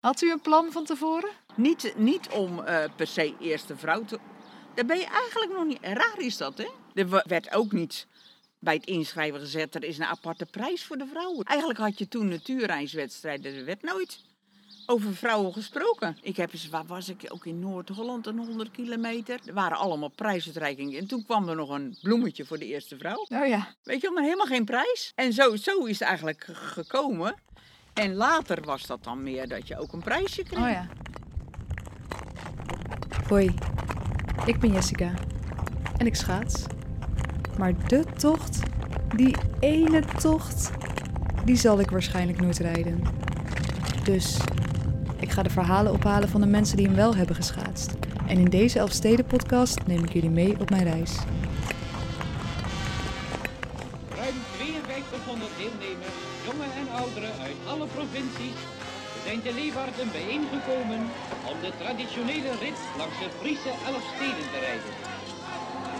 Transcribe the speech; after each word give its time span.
Had 0.00 0.22
u 0.22 0.30
een 0.32 0.40
plan 0.40 0.72
van 0.72 0.84
tevoren? 0.84 1.30
Niet, 1.54 1.94
niet 1.96 2.28
om 2.28 2.62
eh, 2.64 2.84
per 2.96 3.06
se 3.06 3.34
eerste 3.40 3.76
vrouw 3.76 4.04
te... 4.04 4.18
Daar 4.74 4.84
ben 4.86 4.98
je 4.98 5.06
eigenlijk 5.06 5.52
nog 5.52 5.64
niet... 5.66 5.78
Raar 5.82 6.18
is 6.18 6.36
dat, 6.36 6.58
hè? 6.58 6.68
Er 6.94 7.22
werd 7.26 7.54
ook 7.54 7.72
niet 7.72 8.06
bij 8.58 8.74
het 8.74 8.86
inschrijven 8.86 9.40
gezet... 9.40 9.74
er 9.74 9.84
is 9.84 9.98
een 9.98 10.04
aparte 10.04 10.46
prijs 10.46 10.84
voor 10.84 10.96
de 10.96 11.06
vrouwen. 11.06 11.44
Eigenlijk 11.44 11.78
had 11.78 11.98
je 11.98 12.08
toen 12.08 12.28
natuurreiswedstrijden. 12.28 13.54
Er 13.54 13.64
werd 13.64 13.82
nooit 13.82 14.20
over 14.86 15.14
vrouwen 15.16 15.52
gesproken. 15.52 16.18
Ik 16.22 16.36
heb 16.36 16.52
eens, 16.52 16.68
waar 16.68 16.86
was 16.86 17.08
ik? 17.08 17.24
Ook 17.28 17.46
in 17.46 17.58
Noord-Holland, 17.58 18.26
een 18.26 18.38
100 18.38 18.70
kilometer. 18.70 19.40
Er 19.44 19.54
waren 19.54 19.76
allemaal 19.78 20.08
prijsuitreikingen. 20.08 20.98
En 20.98 21.06
toen 21.06 21.24
kwam 21.24 21.48
er 21.48 21.56
nog 21.56 21.68
een 21.70 21.96
bloemetje 22.02 22.44
voor 22.44 22.58
de 22.58 22.66
eerste 22.66 22.98
vrouw. 22.98 23.26
Oh 23.28 23.46
ja. 23.46 23.74
Weet 23.82 24.00
je, 24.00 24.10
maar 24.10 24.22
helemaal 24.22 24.46
geen 24.46 24.64
prijs. 24.64 25.12
En 25.14 25.32
zo, 25.32 25.56
zo 25.56 25.84
is 25.84 25.98
het 25.98 26.08
eigenlijk 26.08 26.44
ge- 26.44 26.54
gekomen. 26.54 27.34
En 28.00 28.14
later 28.14 28.62
was 28.64 28.86
dat 28.86 29.04
dan 29.04 29.22
meer 29.22 29.48
dat 29.48 29.68
je 29.68 29.78
ook 29.78 29.92
een 29.92 30.02
prijsje 30.02 30.42
kreeg. 30.42 30.58
Oh 30.58 30.70
ja. 30.70 30.86
Hoi, 33.28 33.54
ik 34.44 34.60
ben 34.60 34.72
Jessica 34.72 35.12
en 35.96 36.06
ik 36.06 36.14
schaats. 36.14 36.64
Maar 37.58 37.86
de 37.86 38.04
tocht, 38.16 38.60
die 39.16 39.36
ene 39.58 40.04
tocht, 40.20 40.70
die 41.44 41.56
zal 41.56 41.80
ik 41.80 41.90
waarschijnlijk 41.90 42.40
nooit 42.40 42.58
rijden. 42.58 43.02
Dus 44.04 44.38
ik 45.18 45.30
ga 45.30 45.42
de 45.42 45.50
verhalen 45.50 45.92
ophalen 45.92 46.28
van 46.28 46.40
de 46.40 46.46
mensen 46.46 46.76
die 46.76 46.86
hem 46.86 46.96
wel 46.96 47.16
hebben 47.16 47.36
geschaatst. 47.36 47.92
En 48.26 48.38
in 48.38 48.44
deze 48.44 48.78
Elfsteden 48.78 49.24
podcast 49.24 49.86
neem 49.86 50.04
ik 50.04 50.12
jullie 50.12 50.30
mee 50.30 50.60
op 50.60 50.70
mijn 50.70 50.84
reis. 50.84 51.18
Uit 57.00 57.56
alle 57.66 57.86
provincies, 57.86 58.60
zijn 59.24 59.42
te 59.42 59.52
Leeuwarden 59.52 60.10
bijeengekomen 60.12 61.00
om 61.50 61.56
de 61.60 61.72
traditionele 61.78 62.52
rit 62.64 62.80
langs 62.96 63.18
de 63.18 63.30
Friese 63.38 63.72
Elfsteden 63.86 64.46
te 64.52 64.58
rijden. 64.58 64.94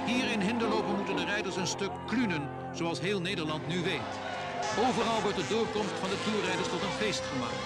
Hier 0.06 0.30
in 0.30 0.40
Hinderlopen 0.40 0.96
moeten 0.96 1.16
de 1.16 1.24
rijders 1.24 1.56
een 1.56 1.66
stuk 1.66 1.90
klunen, 2.06 2.48
zoals 2.74 3.00
heel 3.00 3.20
Nederland 3.20 3.68
nu 3.68 3.82
weet. 3.82 4.12
Overal 4.88 5.20
wordt 5.22 5.36
de 5.36 5.48
doorkomst 5.48 5.96
van 6.00 6.08
de 6.08 6.20
toerrijders 6.24 6.68
tot 6.68 6.82
een 6.82 6.98
feest 7.02 7.24
gemaakt. 7.32 7.62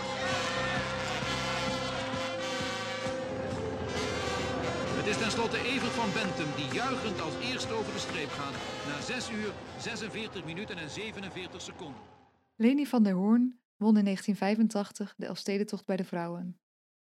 Het 4.98 5.06
is 5.06 5.16
tenslotte 5.16 5.58
Evert 5.58 5.92
van 6.00 6.12
Bentum 6.12 6.50
die 6.56 6.74
juichend 6.80 7.20
als 7.20 7.36
eerste 7.50 7.72
over 7.72 7.92
de 7.92 8.04
streep 8.08 8.30
gaat. 8.30 8.56
Na 8.88 8.96
6 9.00 9.30
uur, 9.30 9.50
46 9.78 10.44
minuten 10.44 10.78
en 10.78 10.90
47 10.90 11.60
seconden. 11.62 12.14
Leni 12.56 12.86
van 12.86 13.02
der 13.02 13.14
Hoorn 13.14 13.60
won 13.76 13.96
in 13.96 14.04
1985 14.04 15.14
de 15.16 15.26
Elfstedentocht 15.26 15.84
bij 15.84 15.96
de 15.96 16.04
vrouwen. 16.04 16.60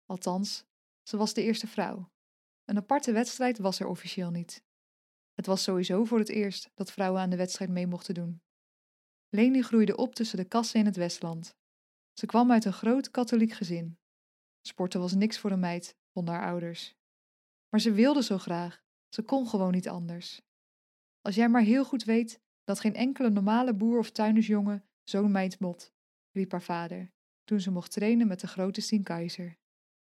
Althans, 0.07 0.65
ze 1.03 1.17
was 1.17 1.35
de 1.35 1.43
eerste 1.43 1.67
vrouw. 1.67 2.11
Een 2.65 2.77
aparte 2.77 3.13
wedstrijd 3.13 3.59
was 3.59 3.81
er 3.81 3.87
officieel 3.87 4.31
niet. 4.31 4.65
Het 5.35 5.47
was 5.47 5.63
sowieso 5.63 6.05
voor 6.05 6.19
het 6.19 6.29
eerst 6.29 6.71
dat 6.75 6.93
vrouwen 6.93 7.21
aan 7.21 7.31
de 7.31 7.37
wedstrijd 7.37 7.71
mee 7.71 7.87
mochten 7.87 8.15
doen. 8.15 8.43
Leni 9.29 9.63
groeide 9.63 9.97
op 9.97 10.15
tussen 10.15 10.37
de 10.37 10.45
kassen 10.45 10.81
in 10.81 10.87
het 10.87 10.97
Westland. 10.97 11.57
Ze 12.13 12.27
kwam 12.27 12.53
uit 12.53 12.65
een 12.65 12.73
groot 12.73 13.11
katholiek 13.11 13.53
gezin. 13.53 13.99
Sporten 14.67 15.01
was 15.01 15.15
niks 15.15 15.39
voor 15.39 15.51
een 15.51 15.61
meid, 15.61 15.97
vonden 16.13 16.35
haar 16.35 16.47
ouders. 16.47 16.95
Maar 17.69 17.81
ze 17.81 17.93
wilde 17.93 18.23
zo 18.23 18.39
graag, 18.39 18.85
ze 19.09 19.23
kon 19.23 19.49
gewoon 19.49 19.73
niet 19.73 19.89
anders. 19.89 20.43
Als 21.21 21.35
jij 21.35 21.49
maar 21.49 21.63
heel 21.63 21.85
goed 21.85 22.05
weet 22.05 22.41
dat 22.65 22.81
geen 22.81 22.95
enkele 22.95 23.31
normale 23.31 23.75
boer 23.75 23.99
of 23.99 24.11
tuindersjongen 24.11 24.87
zo'n 25.05 25.31
meid 25.31 25.59
riep 26.33 26.51
haar 26.51 26.63
vader, 26.63 27.11
toen 27.45 27.61
ze 27.61 27.71
mocht 27.71 27.93
trainen 27.93 28.27
met 28.27 28.41
de 28.41 28.47
grote 28.47 28.81
Stien 28.81 29.03
Keizer. 29.03 29.57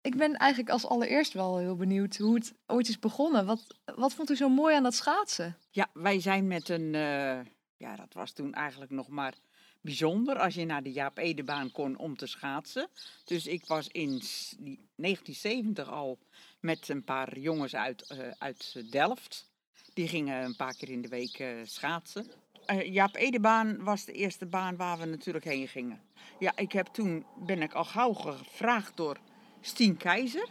Ik 0.02 0.18
ben 0.18 0.36
eigenlijk 0.36 0.72
als 0.72 0.86
allereerst 0.86 1.34
wel 1.34 1.58
heel 1.58 1.76
benieuwd 1.76 2.18
hoe 2.18 2.36
het 2.36 2.54
ooit 2.66 2.88
is 2.90 3.00
begonnen. 3.00 3.46
Wat, 3.46 3.76
wat 3.96 4.14
vond 4.14 4.30
u 4.30 4.36
zo 4.36 4.50
mooi 4.50 4.76
aan 4.76 4.84
dat 4.84 4.94
schaatsen? 4.96 5.58
Ja, 5.72 5.90
wij 5.94 6.20
zijn 6.20 6.48
met 6.48 6.70
een... 6.70 6.96
eh, 6.96 7.40
ja, 7.78 7.96
dat 7.96 8.14
was 8.14 8.32
toen 8.32 8.54
eigenlijk 8.54 8.92
nog 8.92 9.08
maar 9.08 9.34
bijzonder 9.82 10.40
als 10.40 10.54
je 10.54 10.66
naar 10.66 10.84
de 10.84 10.92
Jaap 10.92 11.18
Edebaan 11.18 11.72
kon 11.72 11.98
om 11.98 12.18
te 12.18 12.28
schaatsen. 12.28 12.90
Dus 13.26 13.46
ik 13.48 13.66
was 13.66 13.88
in 13.88 14.22
s- 14.22 14.56
die 14.60 14.90
1970 14.96 15.90
al 15.90 16.20
met 16.60 16.90
een 16.90 17.04
paar 17.04 17.38
jongens 17.40 17.76
uit, 17.76 18.02
eh, 18.08 18.32
uit 18.38 18.92
Delft. 18.92 19.50
Die 19.94 20.08
gingen 20.08 20.44
een 20.44 20.56
paar 20.56 20.76
keer 20.76 20.90
in 20.90 21.02
de 21.02 21.08
week 21.08 21.40
eh, 21.40 21.50
schaatsen. 21.64 22.28
Eh, 22.70 22.94
Jaap 22.94 23.16
Edebaan 23.16 23.84
was 23.84 24.06
de 24.06 24.12
eerste 24.12 24.46
baan 24.46 24.76
waar 24.76 24.98
we 24.98 25.06
natuurlijk 25.06 25.46
heen 25.46 25.68
gingen. 25.68 26.02
Ja, 26.40 26.52
ik 26.56 26.72
heb 26.72 26.88
toen 26.88 27.26
ben 27.36 27.62
ik 27.62 27.74
al 27.74 27.84
gauw 27.84 28.14
gevraagd 28.14 28.98
door 28.98 29.18
Stien 29.62 29.98
Keizer. 29.98 30.48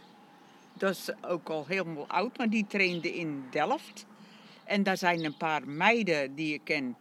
Dat 0.73 0.91
is 0.91 1.09
ook 1.21 1.49
al 1.49 1.65
helemaal 1.67 2.07
oud, 2.07 2.37
maar 2.37 2.49
die 2.49 2.67
trainde 2.67 3.15
in 3.15 3.43
Delft. 3.51 4.05
En 4.63 4.83
daar 4.83 4.97
zijn 4.97 5.25
een 5.25 5.37
paar 5.37 5.67
meiden 5.67 6.35
die 6.35 6.53
ik 6.53 6.61
ken, 6.63 6.97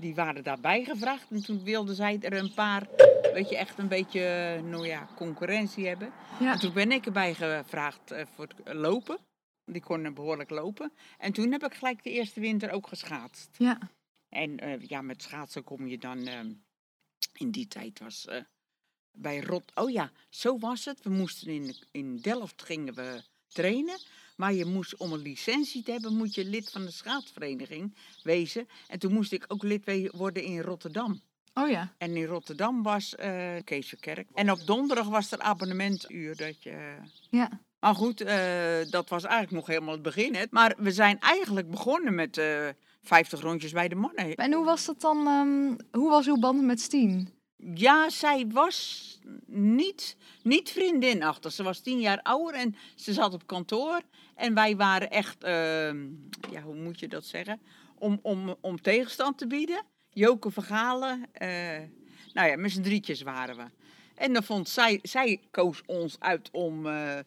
die 0.00 0.14
waren 0.14 0.44
daarbij 0.44 0.84
gevraagd. 0.84 1.30
En 1.30 1.42
toen 1.42 1.64
wilden 1.64 1.94
zij 1.94 2.18
er 2.20 2.32
een 2.32 2.54
paar, 2.54 2.86
weet 3.32 3.48
je, 3.48 3.56
echt 3.56 3.78
een 3.78 3.88
beetje, 3.88 4.60
nou 4.64 4.86
ja, 4.86 5.08
concurrentie 5.16 5.86
hebben. 5.86 6.12
Ja. 6.40 6.52
En 6.52 6.58
toen 6.58 6.72
ben 6.72 6.92
ik 6.92 7.06
erbij 7.06 7.34
gevraagd 7.34 8.10
eh, 8.10 8.24
voor 8.34 8.46
het 8.46 8.74
lopen. 8.74 9.18
Die 9.64 9.82
kon 9.82 10.14
behoorlijk 10.14 10.50
lopen. 10.50 10.92
En 11.18 11.32
toen 11.32 11.52
heb 11.52 11.64
ik 11.64 11.74
gelijk 11.74 12.02
de 12.02 12.10
eerste 12.10 12.40
winter 12.40 12.70
ook 12.70 12.86
geschaatst. 12.86 13.48
Ja. 13.58 13.78
En 14.28 14.58
eh, 14.58 14.80
ja, 14.86 15.02
met 15.02 15.22
schaatsen 15.22 15.64
kom 15.64 15.86
je 15.86 15.98
dan. 15.98 16.26
ehm, 16.26 16.52
in 17.34 17.50
die 17.50 17.66
tijd 17.68 17.98
was 17.98 18.26
eh, 18.26 18.40
bij 19.12 19.40
Rot. 19.40 19.72
Oh 19.74 19.90
ja, 19.90 20.10
zo 20.28 20.58
was 20.58 20.84
het. 20.84 21.02
We 21.02 21.10
moesten 21.10 21.48
in, 21.48 21.74
in 21.90 22.16
Delft 22.16 22.62
gingen 22.62 22.94
we 22.94 23.22
trainen. 23.48 24.00
Maar 24.36 24.52
je 24.52 24.64
moest 24.64 24.96
om 24.96 25.12
een 25.12 25.22
licentie 25.22 25.82
te 25.82 25.90
hebben, 25.92 26.16
moet 26.16 26.34
je 26.34 26.44
lid 26.44 26.70
van 26.70 26.84
de 26.84 26.90
schaatsvereniging 26.90 27.96
wezen. 28.22 28.68
En 28.86 28.98
toen 28.98 29.12
moest 29.12 29.32
ik 29.32 29.44
ook 29.48 29.62
lid 29.62 30.10
worden 30.12 30.42
in 30.42 30.60
Rotterdam. 30.60 31.20
Oh 31.54 31.70
ja. 31.70 31.94
En 31.98 32.16
in 32.16 32.24
Rotterdam 32.24 32.82
was 32.82 33.14
Verkerk. 33.64 34.28
En 34.34 34.50
op 34.50 34.66
donderdag 34.66 35.08
was 35.08 35.32
er 35.32 35.38
abonnementuur. 35.38 36.36
Dat 36.36 36.62
je, 36.62 36.96
Ja. 37.30 37.60
maar 37.80 37.94
goed, 37.94 38.18
dat 38.90 39.08
was 39.08 39.24
eigenlijk 39.24 39.50
nog 39.50 39.66
helemaal 39.66 39.92
het 39.94 40.02
begin. 40.02 40.34
Hè. 40.34 40.44
Maar 40.50 40.74
we 40.78 40.92
zijn 40.92 41.20
eigenlijk 41.20 41.70
begonnen 41.70 42.14
met 42.14 42.40
50 43.08 43.40
rondjes 43.40 43.72
bij 43.72 43.88
de 43.88 43.94
mannen. 43.94 44.34
En 44.34 44.52
hoe 44.52 44.64
was 44.64 44.84
dat 44.84 45.00
dan? 45.00 45.26
ehm, 45.26 46.00
hoe 46.00 46.10
was 46.10 46.26
uw 46.26 46.38
band 46.38 46.62
met 46.62 46.80
Stien? 46.80 47.28
Ja, 47.74 48.10
zij 48.10 48.46
was 48.48 49.18
niet, 49.46 50.16
niet 50.42 50.70
vriendinachtig. 50.70 51.52
Ze 51.52 51.62
was 51.62 51.80
tien 51.80 52.00
jaar 52.00 52.20
ouder 52.22 52.54
en 52.54 52.76
ze 52.94 53.12
zat 53.12 53.34
op 53.34 53.46
kantoor. 53.46 54.00
En 54.34 54.54
wij 54.54 54.76
waren 54.76 55.10
echt, 55.10 55.44
ehm, 55.44 56.06
ja, 56.50 56.62
hoe 56.62 56.74
moet 56.74 57.00
je 57.00 57.08
dat 57.08 57.24
zeggen? 57.24 57.60
Om, 57.94 58.18
om, 58.22 58.56
om 58.60 58.80
tegenstand 58.82 59.38
te 59.38 59.46
bieden. 59.46 59.82
Joke 60.10 60.50
Vergalen. 60.50 61.26
eh 61.32 61.80
nou 62.32 62.48
ja, 62.50 62.56
met 62.56 62.70
z'n 62.70 62.82
drietjes 62.82 63.22
waren 63.22 63.56
we. 63.56 63.64
En 64.14 64.32
dan 64.32 64.42
vond 64.42 64.68
zij, 64.68 64.98
zij 65.02 65.40
koos 65.50 65.82
ons 65.86 66.16
uit 66.18 66.48
om 66.52 66.86
eh, 66.86 67.18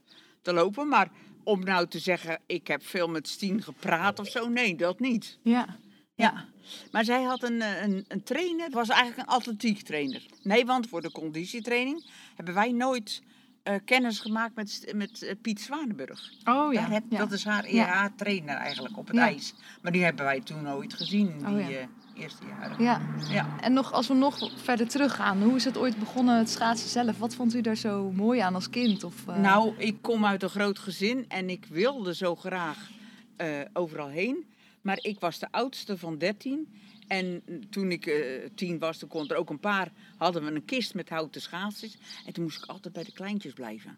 te 0.41 0.53
lopen. 0.53 0.87
Maar 0.87 1.11
om 1.43 1.63
nou 1.63 1.87
te 1.87 1.99
zeggen, 1.99 2.39
ik 2.45 2.67
heb 2.67 2.85
veel 2.85 3.07
met 3.07 3.27
Stien 3.27 3.61
gepraat 3.63 4.19
of 4.19 4.27
zo, 4.27 4.47
nee, 4.49 4.75
dat 4.75 4.99
niet. 4.99 5.37
Ja. 5.43 5.77
Ja. 6.15 6.45
Maar 6.91 7.05
zij 7.05 7.23
had 7.23 7.43
een, 7.43 7.61
eh, 7.61 7.81
een, 7.81 8.05
een 8.07 8.23
trainer, 8.23 8.65
het 8.65 8.73
was 8.73 8.87
eigenlijk 8.89 9.19
een 9.29 9.35
atletiek 9.35 9.81
trainer. 9.81 10.25
Nee, 10.43 10.65
want 10.65 10.87
voor 10.87 11.01
de 11.01 11.11
conditietraining 11.11 12.05
hebben 12.35 12.53
wij 12.53 12.71
nooit 12.71 13.21
eh, 13.63 13.75
kennis 13.85 14.19
gemaakt 14.19 14.55
met, 14.55 14.91
met 14.95 15.21
eh, 15.21 15.35
Piet 15.41 15.61
Zwanenburg. 15.61 16.31
Oh 16.43 16.73
ja. 16.73 16.81
Daar 16.81 16.91
heb, 16.91 17.03
ja. 17.09 17.17
Dat 17.17 17.31
is 17.31 17.43
haar, 17.45 17.73
Ja. 17.73 17.85
haar 17.85 18.15
trainer 18.15 18.55
eigenlijk 18.55 18.97
op 18.97 19.07
het 19.07 19.15
Ja. 19.15 19.21
ijs. 19.21 19.53
Maar 19.81 19.91
die 19.91 20.03
hebben 20.03 20.25
wij 20.25 20.39
toen 20.41 20.61
nooit 20.61 20.93
gezien, 20.93 21.37
die 21.37 21.47
Oh 21.47 21.69
ja. 21.69 21.87
Eerste 22.15 22.45
jaren. 22.45 22.83
Ja. 22.83 23.01
Ja. 23.29 23.59
En 23.59 23.73
nog, 23.73 23.91
als 23.93 24.07
we 24.07 24.13
nog 24.13 24.51
verder 24.55 24.87
teruggaan, 24.87 25.43
hoe 25.43 25.55
is 25.55 25.65
het 25.65 25.77
ooit 25.77 25.99
begonnen, 25.99 26.37
het 26.37 26.49
schaatsen 26.49 26.89
zelf? 26.89 27.17
Wat 27.17 27.35
vond 27.35 27.53
u 27.53 27.61
daar 27.61 27.75
zo 27.75 28.11
mooi 28.11 28.39
aan 28.39 28.55
als 28.55 28.69
kind? 28.69 29.03
Of, 29.03 29.27
eh, 29.27 29.37
Nou, 29.37 29.73
ik 29.77 30.01
kom 30.01 30.25
uit 30.25 30.43
een 30.43 30.49
groot 30.49 30.79
gezin 30.79 31.25
en 31.27 31.49
ik 31.49 31.65
wilde 31.65 32.15
zo 32.15 32.35
graag 32.35 32.89
eh, 33.35 33.47
overal 33.73 34.07
heen. 34.07 34.45
Maar 34.81 34.97
ik 35.01 35.19
was 35.19 35.39
de 35.39 35.47
oudste 35.51 35.97
van 35.97 36.17
13. 36.17 36.73
En 37.07 37.43
toen 37.69 37.91
ik 37.91 38.05
eh, 38.05 38.49
tien 38.55 38.79
was, 38.79 38.97
toen 38.97 39.09
kon 39.09 39.27
er 39.27 39.35
ook 39.35 39.49
een 39.49 39.59
paar, 39.59 39.91
hadden 40.17 40.45
we 40.45 40.51
een 40.51 40.65
kist 40.65 40.93
met 40.93 41.09
houten 41.09 41.41
schaatsers. 41.41 41.97
En 42.25 42.33
toen 42.33 42.43
moest 42.43 42.63
ik 42.63 42.69
altijd 42.69 42.93
bij 42.93 43.03
de 43.03 43.11
kleintjes 43.11 43.53
blijven. 43.53 43.97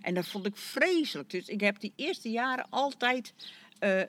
En 0.00 0.14
dat 0.14 0.26
vond 0.26 0.46
ik 0.46 0.56
vreselijk. 0.56 1.30
Dus 1.30 1.48
ik 1.48 1.60
heb 1.60 1.80
die 1.80 1.92
eerste 1.96 2.30
jaren 2.30 2.66
altijd 2.70 3.34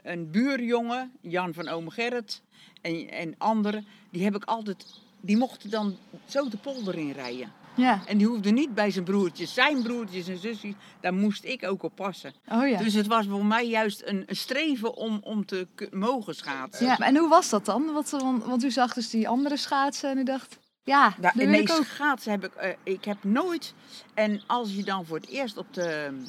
een 0.04 0.32
buurjongen, 0.32 1.12
Jan 1.22 1.54
van 1.54 1.68
Ome 1.68 1.92
Gerrit 1.92 2.42
en, 2.84 3.10
en 3.10 3.36
anderen, 3.38 3.86
die 4.10 4.24
heb 4.24 4.36
ik 4.36 4.44
altijd, 4.44 4.86
die 5.22 5.38
mochten 5.38 5.70
dan 5.70 5.98
zo 6.26 6.50
de 6.50 6.58
polder 6.58 6.96
in 6.96 7.12
rijden. 7.12 7.52
Ja. 7.76 8.02
En 8.06 8.18
die 8.18 8.28
hoefde 8.28 8.50
niet 8.52 8.74
bij 8.74 8.92
zijn 8.92 9.04
broertjes, 9.04 9.54
zijn 9.54 9.82
broertjes 9.84 10.28
en 10.28 10.38
zusjes, 10.38 10.74
daar 11.00 11.14
moest 11.14 11.44
ik 11.44 11.66
ook 11.66 11.84
op 11.84 11.96
passen. 11.96 12.34
Oh 12.52 12.68
ja. 12.68 12.78
Dus 12.78 12.94
het 12.94 13.08
was 13.08 13.26
voor 13.26 13.46
mij 13.46 13.68
juist 13.68 14.02
een, 14.06 14.24
een 14.26 14.36
streven 14.36 14.96
om, 14.96 15.20
om 15.24 15.46
te 15.46 15.68
mogen 15.92 16.36
schaatsen. 16.36 16.86
ja. 16.86 16.98
En 16.98 17.18
hoe 17.18 17.30
was 17.30 17.50
dat 17.50 17.66
dan? 17.66 17.94
Wat, 17.94 18.10
want, 18.10 18.44
want 18.44 18.64
u 18.64 18.72
zag 18.72 18.94
dus 18.94 19.10
die 19.10 19.28
andere 19.28 19.58
schaatsen 19.58 20.10
en 20.10 20.18
u 20.18 20.24
dacht... 20.24 20.62
Ja, 20.86 21.16
nee, 21.34 21.62
ik 21.62 21.72
ook. 21.72 21.86
schaatsen 21.86 22.32
heb 22.32 22.46
ik, 22.46 22.54
eh, 22.54 22.70
ik 22.84 23.06
heb 23.06 23.18
nooit. 23.22 23.74
En 24.14 24.42
als 24.48 24.76
je 24.76 24.84
dan 24.84 25.06
voor 25.06 25.18
het 25.18 25.28
eerst 25.28 25.58
op 25.58 25.74
de 25.74 26.20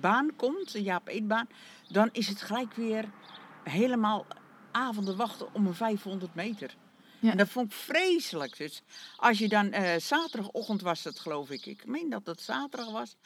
baan 0.00 0.30
komt, 0.36 0.72
de 0.72 0.82
Jaap 0.82 1.08
Eetbaan, 1.08 1.48
dan 1.88 2.08
is 2.12 2.28
het 2.28 2.42
gelijk 2.42 2.74
weer 2.74 3.04
helemaal 3.64 4.26
avonden 4.76 5.16
wachten 5.16 5.54
om 5.54 5.66
een 5.66 5.74
500 5.74 6.34
meter. 6.34 6.76
Ja. 7.20 7.30
En 7.30 7.36
dat 7.36 7.48
vond 7.48 7.66
ik 7.72 7.78
vreselijk. 7.78 8.56
Dus 8.56 8.82
als 9.16 9.38
je 9.38 9.48
dan, 9.48 9.72
eh, 9.72 10.00
zaterdagochtend 10.00 10.80
was 10.80 11.04
het 11.04 11.18
geloof 11.18 11.50
ik, 11.50 11.66
ik 11.66 11.86
meen 11.86 12.10
dat 12.10 12.26
het 12.26 12.40
zaterdag 12.40 12.90
was, 12.92 13.16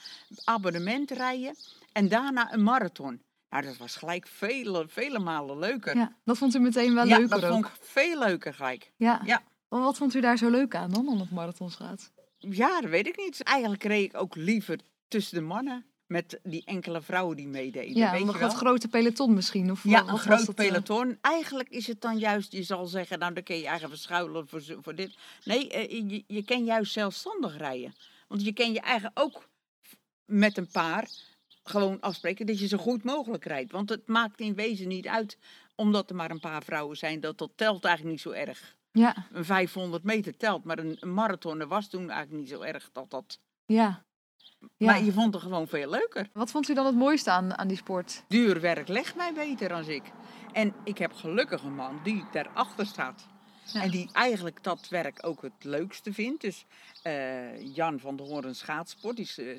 abonnement 0.44 1.10
rijden 1.10 1.54
en 1.92 2.08
daarna 2.08 2.52
een 2.52 2.62
marathon. 2.62 3.22
Nou, 3.50 3.64
dat 3.64 3.76
was 3.76 3.96
gelijk 3.96 4.26
vele, 4.26 4.84
vele 4.88 5.18
malen 5.18 5.58
leuker. 5.58 5.96
Ja, 5.96 6.16
dat 6.24 6.38
vond 6.38 6.54
u 6.54 6.58
meteen 6.58 6.94
wel 6.94 7.06
Ja, 7.06 7.18
leuker 7.18 7.40
dat 7.40 7.44
ook. 7.44 7.52
vond 7.52 7.66
ik 7.66 7.72
veel 7.80 8.18
leuker 8.18 8.54
gelijk. 8.54 8.92
Ja. 8.96 9.20
Ja. 9.24 9.42
Wat 9.68 9.96
vond 9.96 10.14
u 10.14 10.20
daar 10.20 10.38
zo 10.38 10.50
leuk 10.50 10.74
aan 10.74 10.90
dan, 10.90 11.08
aan 11.10 11.18
het 11.20 11.30
marathonschaats? 11.30 12.10
Ja, 12.38 12.80
dat 12.80 12.90
weet 12.90 13.06
ik 13.06 13.16
niet. 13.16 13.42
Eigenlijk 13.42 13.84
reed 13.84 14.04
ik 14.04 14.16
ook 14.20 14.34
liever 14.34 14.78
tussen 15.08 15.34
de 15.34 15.44
mannen 15.44 15.84
met 16.10 16.40
die 16.42 16.62
enkele 16.64 17.02
vrouwen 17.02 17.36
die 17.36 17.48
meededen. 17.48 17.94
Ja, 17.94 18.10
weet 18.10 18.24
nog 18.24 18.34
je 18.34 18.40
wel? 18.40 18.48
dat 18.48 18.58
grote 18.58 18.88
peloton 18.88 19.34
misschien? 19.34 19.70
Of 19.70 19.84
Ja, 19.84 20.04
wat 20.04 20.08
een 20.12 20.18
groot 20.18 20.46
dat, 20.46 20.58
eh? 20.58 20.66
peloton. 20.66 21.18
Eigenlijk 21.20 21.68
is 21.68 21.86
het 21.86 22.00
dan 22.00 22.18
juist, 22.18 22.52
je 22.52 22.62
zal 22.62 22.86
zeggen, 22.86 23.18
nou 23.18 23.34
dan 23.34 23.42
kun 23.42 23.56
je 23.56 23.66
eigen 23.66 23.88
verschuilen 23.88 24.48
voor, 24.48 24.62
voor 24.80 24.94
dit. 24.94 25.16
Nee, 25.44 25.70
eh, 25.70 26.10
je, 26.10 26.24
je 26.26 26.44
kan 26.44 26.64
juist 26.64 26.92
zelfstandig 26.92 27.56
rijden. 27.56 27.94
Want 28.28 28.44
je 28.44 28.52
kan 28.52 28.72
je 28.72 28.80
eigen 28.80 29.10
ook 29.14 29.48
met 30.24 30.56
een 30.56 30.70
paar 30.70 31.08
gewoon 31.62 32.00
afspreken 32.00 32.46
dat 32.46 32.58
je 32.58 32.68
zo 32.68 32.78
goed 32.78 33.04
mogelijk 33.04 33.44
rijdt. 33.44 33.72
Want 33.72 33.88
het 33.88 34.06
maakt 34.06 34.40
in 34.40 34.54
wezen 34.54 34.88
niet 34.88 35.06
uit, 35.06 35.38
omdat 35.74 36.10
er 36.10 36.16
maar 36.16 36.30
een 36.30 36.40
paar 36.40 36.62
vrouwen 36.62 36.96
zijn, 36.96 37.20
dat 37.20 37.38
dat 37.38 37.50
telt 37.54 37.84
eigenlijk 37.84 38.14
niet 38.14 38.24
zo 38.24 38.30
erg. 38.30 38.76
Ja, 38.92 39.26
Een 39.32 39.44
500 39.44 40.02
meter 40.02 40.36
telt, 40.36 40.64
maar 40.64 40.78
een, 40.78 40.96
een 41.00 41.14
marathon 41.14 41.68
was 41.68 41.88
toen 41.88 42.10
eigenlijk 42.10 42.40
niet 42.40 42.48
zo 42.48 42.60
erg 42.60 42.90
dat 42.92 43.10
dat... 43.10 43.38
ja. 43.66 44.04
Ja. 44.76 44.86
Maar 44.86 45.04
je 45.04 45.12
vond 45.12 45.34
het 45.34 45.42
gewoon 45.42 45.68
veel 45.68 45.90
leuker. 45.90 46.28
Wat 46.32 46.50
vond 46.50 46.68
u 46.68 46.74
dan 46.74 46.86
het 46.86 46.94
mooiste 46.94 47.30
aan, 47.30 47.58
aan 47.58 47.68
die 47.68 47.76
sport? 47.76 48.24
Duur 48.28 48.60
werk 48.60 48.88
legt 48.88 49.16
mij 49.16 49.32
beter 49.32 49.68
dan 49.68 49.88
ik. 49.88 50.02
En 50.52 50.74
ik 50.84 50.98
heb 50.98 51.12
gelukkig 51.12 51.62
een 51.62 51.74
man 51.74 52.00
die 52.02 52.24
daarachter 52.32 52.86
staat. 52.86 53.26
Ja. 53.72 53.82
En 53.82 53.90
die 53.90 54.08
eigenlijk 54.12 54.62
dat 54.62 54.88
werk 54.88 55.26
ook 55.26 55.42
het 55.42 55.64
leukste 55.64 56.12
vindt. 56.12 56.40
Dus 56.40 56.64
eh, 57.02 57.74
Jan 57.74 58.00
van 58.00 58.16
der 58.16 58.26
Hoorn 58.26 58.54
Schaatsport, 58.54 59.16
die, 59.16 59.56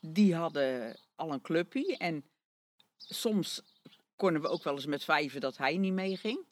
die 0.00 0.34
hadden 0.34 0.96
al 1.16 1.32
een 1.32 1.40
clubje. 1.40 1.96
En 1.96 2.24
soms 2.96 3.62
konden 4.16 4.42
we 4.42 4.48
ook 4.48 4.64
wel 4.64 4.74
eens 4.74 4.86
met 4.86 5.04
vijven 5.04 5.40
dat 5.40 5.56
hij 5.56 5.76
niet 5.76 5.92
meeging. 5.92 6.46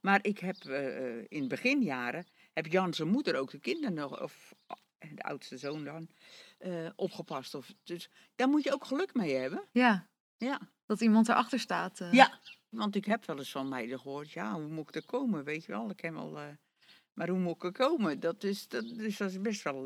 Maar 0.00 0.18
ik 0.22 0.38
heb 0.38 0.56
eh, 0.56 1.24
in 1.28 1.48
beginjaren, 1.48 2.26
heb 2.52 2.66
Jan 2.66 2.94
zijn 2.94 3.08
moeder 3.08 3.36
ook 3.36 3.50
de 3.50 3.58
kinderen 3.58 3.94
nog, 3.94 4.22
of 4.22 4.54
de 5.14 5.22
oudste 5.22 5.56
zoon 5.56 5.84
dan, 5.84 6.08
eh, 6.58 6.86
opgepast. 6.96 7.54
Of, 7.54 7.72
dus 7.84 8.10
daar 8.34 8.48
moet 8.48 8.64
je 8.64 8.72
ook 8.72 8.84
geluk 8.84 9.14
mee 9.14 9.34
hebben. 9.34 9.64
Ja, 9.72 10.08
Ja. 10.36 10.60
dat 10.86 11.00
iemand 11.00 11.28
erachter 11.28 11.58
staat. 11.60 12.00
eh. 12.00 12.12
Ja, 12.12 12.38
want 12.68 12.94
ik 12.96 13.04
heb 13.04 13.24
wel 13.24 13.38
eens 13.38 13.50
van 13.50 13.68
meiden 13.68 14.00
gehoord, 14.00 14.30
ja, 14.30 14.54
hoe 14.54 14.68
moet 14.68 14.88
ik 14.88 14.94
er 14.94 15.06
komen, 15.06 15.44
weet 15.44 15.64
je 15.64 15.72
wel. 15.72 15.90
Ik 15.90 16.00
heb 16.00 16.12
wel, 16.14 16.38
eh, 16.38 16.44
maar 17.12 17.28
hoe 17.28 17.38
moet 17.38 17.54
ik 17.54 17.64
er 17.64 17.72
komen? 17.72 18.20
Dat 18.20 18.44
is, 18.44 18.68
dat, 18.68 18.88
dus 18.88 19.16
dat 19.16 19.30
is 19.30 19.40
best 19.40 19.62
wel 19.62 19.82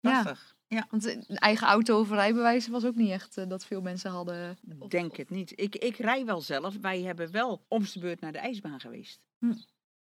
lastig. 0.00 0.56
Ja, 0.66 0.86
Want 0.90 1.04
een 1.04 1.36
eigen 1.36 1.66
auto 1.66 2.00
of 2.00 2.10
rijbewijs 2.10 2.68
was 2.68 2.84
ook 2.84 2.94
niet 2.94 3.10
echt 3.10 3.48
dat 3.50 3.64
veel 3.66 3.80
mensen 3.80 4.10
hadden. 4.10 4.58
Of- 4.78 4.88
denk 4.88 5.16
het 5.16 5.30
niet. 5.30 5.52
Ik, 5.60 5.76
ik 5.76 5.96
rij 5.96 6.24
wel 6.24 6.40
zelf. 6.40 6.76
Wij 6.80 7.02
hebben 7.02 7.30
wel 7.30 7.64
om 7.68 7.82
de 7.92 7.98
beurt 8.00 8.20
naar 8.20 8.32
de 8.32 8.38
ijsbaan 8.38 8.80
geweest. 8.80 9.20
Hm. 9.38 9.52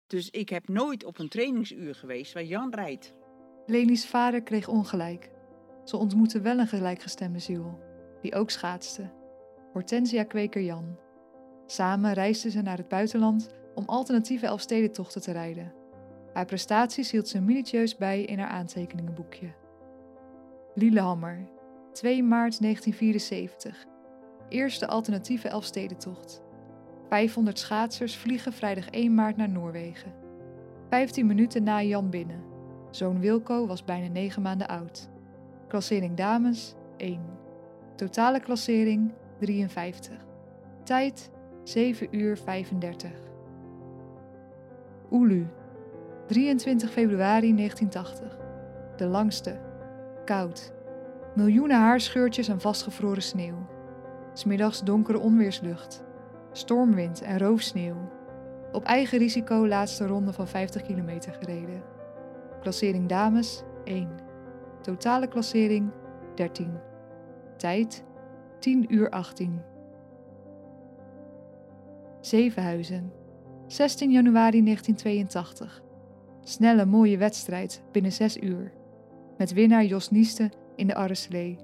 Dus 0.06 0.30
ik 0.30 0.48
heb 0.48 0.68
nooit 0.68 1.04
op 1.04 1.18
een 1.18 1.28
trainingsuur 1.28 1.94
geweest 1.94 2.32
waar 2.32 2.44
Jan 2.44 2.74
rijdt. 2.74 3.12
Leni's 3.66 4.06
vader 4.06 4.42
kreeg 4.42 4.68
ongelijk. 4.68 5.30
Ze 5.84 5.96
ontmoette 5.96 6.40
wel 6.40 6.58
een 6.58 6.66
gelijkgestemde 6.66 7.38
ziel, 7.38 7.78
die 8.20 8.34
ook 8.34 8.50
schaatste. 8.50 9.10
Hortensia 9.72 10.24
Kweker 10.24 10.62
Jan. 10.62 10.98
Samen 11.66 12.12
reisden 12.12 12.50
ze 12.50 12.62
naar 12.62 12.76
het 12.76 12.88
buitenland 12.88 13.48
om 13.74 13.84
alternatieve 13.86 14.46
Elfstedentochten 14.46 15.22
te 15.22 15.32
rijden. 15.32 15.72
Haar 16.32 16.44
prestaties 16.44 17.10
hield 17.10 17.28
ze 17.28 17.40
minutieus 17.40 17.96
bij 17.96 18.22
in 18.22 18.38
haar 18.38 18.50
aantekeningenboekje. 18.50 19.54
Lillehammer, 20.74 21.48
2 21.92 22.22
maart 22.22 22.60
1974. 22.60 23.86
Eerste 24.48 24.86
alternatieve 24.86 25.48
Elfstedentocht. 25.48 26.42
500 27.08 27.58
schaatsers 27.58 28.16
vliegen 28.16 28.52
vrijdag 28.52 28.88
1 28.90 29.14
maart 29.14 29.36
naar 29.36 29.48
Noorwegen. 29.48 30.12
15 30.88 31.26
minuten 31.26 31.62
na 31.62 31.82
Jan 31.82 32.10
binnen. 32.10 32.51
Zoon 32.92 33.20
Wilco 33.20 33.66
was 33.66 33.84
bijna 33.84 34.06
9 34.06 34.42
maanden 34.42 34.68
oud. 34.68 35.08
Klassering 35.68 36.16
dames 36.16 36.74
1. 36.96 37.20
Totale 37.96 38.40
klassering 38.40 39.12
53. 39.38 40.16
Tijd 40.82 41.30
7 41.62 42.08
uur 42.10 42.38
35. 42.38 43.10
Oelu. 45.12 45.46
23 46.26 46.90
februari 46.90 47.54
1980. 47.54 48.38
De 48.96 49.06
langste. 49.06 49.60
Koud. 50.24 50.72
Miljoenen 51.34 51.78
haarscheurtjes 51.78 52.48
en 52.48 52.60
vastgevroren 52.60 53.22
sneeuw. 53.22 53.66
Smiddags 54.32 54.80
donkere 54.80 55.18
onweerslucht. 55.18 56.04
Stormwind 56.52 57.22
en 57.22 57.38
roofsneeuw. 57.38 57.96
Op 58.72 58.84
eigen 58.84 59.18
risico 59.18 59.66
laatste 59.66 60.06
ronde 60.06 60.32
van 60.32 60.48
50 60.48 60.82
kilometer 60.82 61.32
gereden. 61.32 61.82
Klassering 62.62 63.08
dames 63.08 63.62
1. 63.84 64.08
Totale 64.82 65.28
klassering 65.28 65.90
13. 66.34 66.70
Tijd 67.56 68.04
10 68.58 68.94
uur 68.94 69.10
18. 69.10 69.62
Zevenhuizen. 72.20 73.12
16 73.66 74.10
januari 74.10 74.62
1982. 74.62 75.82
Snelle 76.42 76.84
mooie 76.84 77.18
wedstrijd 77.18 77.82
binnen 77.92 78.12
6 78.12 78.36
uur. 78.36 78.72
Met 79.38 79.52
winnaar 79.52 79.84
Jos 79.84 80.10
Nieste 80.10 80.50
in 80.76 80.86
de 80.86 80.94
arreslee. 80.94 81.56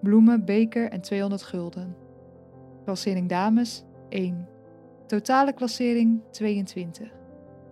Bloemen, 0.00 0.44
beker 0.44 0.90
en 0.90 1.00
200 1.00 1.42
gulden. 1.42 1.96
Klassering 2.84 3.28
dames 3.28 3.84
1. 4.08 4.48
Totale 5.06 5.52
klassering 5.52 6.22
22. 6.30 7.12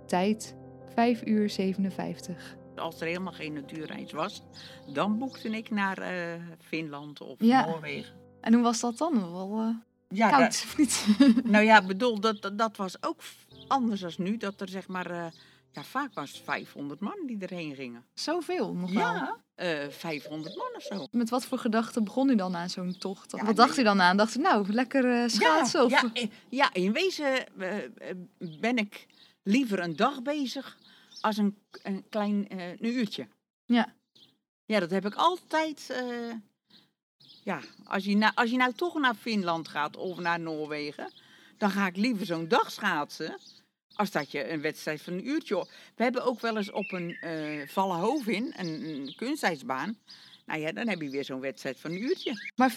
Tijd 0.07 0.57
5 0.95 1.27
uur 1.27 1.51
57. 1.51 2.58
Als 2.79 3.01
er 3.01 3.07
helemaal 3.07 3.33
geen 3.33 3.53
natuurreis 3.53 4.13
was, 4.13 4.43
dan 4.87 5.19
boekte 5.19 5.49
ik 5.49 5.71
naar 5.71 5.99
eh, 5.99 6.43
Finland 6.61 7.21
of 7.21 7.37
Ja. 7.39 7.67
Noorwegen. 7.67 8.15
En 8.41 8.55
hoe 8.55 8.63
was 8.63 8.81
dat 8.81 8.99
dan? 8.99 9.33
Wel 9.33 9.59
eh, 9.59 9.69
Ja, 10.19 10.29
koud, 10.29 10.41
dat- 10.41 10.65
of 10.67 10.77
niet? 10.79 11.07
nou 11.53 11.65
ja, 11.65 11.83
bedoel, 11.83 12.21
dat, 12.21 12.43
dat, 12.43 12.59
dat 12.59 12.77
was 12.77 13.03
ook 13.03 13.21
anders 13.69 14.01
dan 14.01 14.13
nu. 14.17 14.37
Dat 14.37 14.61
er 14.61 14.69
zeg 14.69 14.89
maar, 14.89 15.11
eh, 15.11 15.27
ja, 15.73 15.83
vaak 15.85 16.15
was 16.15 16.33
het 16.33 16.41
500 16.45 17.01
man 17.01 17.17
die 17.27 17.39
erheen 17.39 17.75
gingen. 17.75 18.05
Zoveel 18.15 18.75
nog 18.75 18.93
wel. 18.93 19.01
Ja, 19.03 19.37
eh 19.55 19.89
500 19.89 20.57
man 20.57 20.71
of 20.77 20.83
zo. 20.83 21.07
Met 21.11 21.31
wat 21.31 21.45
voor 21.47 21.59
gedachten 21.59 22.05
begon 22.05 22.29
u 22.31 22.35
dan 22.37 22.57
aan 22.57 22.71
zo'n 22.71 22.99
tocht? 22.99 23.33
Ja, 23.37 23.45
wat 23.45 23.57
dacht 23.57 23.71
nee. 23.71 23.81
u 23.81 23.83
dan 23.83 24.01
aan? 24.01 24.17
Dacht 24.17 24.37
u, 24.37 24.41
nou, 24.41 24.73
lekker 24.73 25.31
schaatsen? 25.31 25.85
of... 25.85 25.91
Ja, 25.91 26.11
ja, 26.15 26.27
ja, 26.49 26.73
in 26.73 26.93
wezen 26.93 27.45
ben 28.61 28.77
ik 28.77 29.07
liever 29.43 29.79
een 29.79 29.97
dag 29.97 30.23
bezig 30.23 30.79
als 31.21 31.37
een, 31.37 31.59
een 31.83 32.09
klein 32.09 32.49
eh, 32.49 32.69
een 32.71 32.87
uurtje. 32.87 33.29
Ja. 33.65 33.95
Ja, 34.65 34.81
dat 34.81 34.91
heb 34.91 35.07
ik 35.07 35.15
altijd. 35.15 35.91
eh, 35.91 36.33
ja, 37.45 37.61
als 37.85 38.05
je, 38.05 38.17
nou, 38.17 38.33
als 38.35 38.51
je 38.51 38.57
nou 38.57 38.73
toch 38.73 38.99
naar 38.99 39.15
Finland 39.15 39.69
gaat 39.69 39.97
of 39.97 40.19
naar 40.19 40.41
Noorwegen, 40.41 41.13
dan 41.57 41.71
ga 41.71 41.87
ik 41.87 41.97
liever 41.97 42.27
zo'n 42.27 42.49
dag 42.49 42.71
schaatsen. 42.71 43.39
Als 43.95 44.11
dat 44.11 44.31
je 44.31 44.51
een 44.51 44.61
wedstrijd 44.61 45.03
van 45.03 45.13
een 45.13 45.29
uurtje. 45.29 45.67
We 45.97 46.03
hebben 46.03 46.25
ook 46.25 46.41
wel 46.41 46.57
eens 46.57 46.71
op 46.71 46.93
een 46.93 47.17
eh 47.21 47.69
Vallenhoven, 47.69 48.35
een, 48.35 48.89
een 48.89 49.15
kunstijsbaan. 49.17 49.99
Nou 50.47 50.61
ja, 50.61 50.73
dan 50.73 50.89
heb 50.89 51.01
je 51.01 51.11
weer 51.11 51.25
zo'n 51.25 51.41
wedstrijd 51.41 51.81
van 51.81 51.91
een 51.91 52.03
uurtje. 52.03 52.51
Maar 52.57 52.75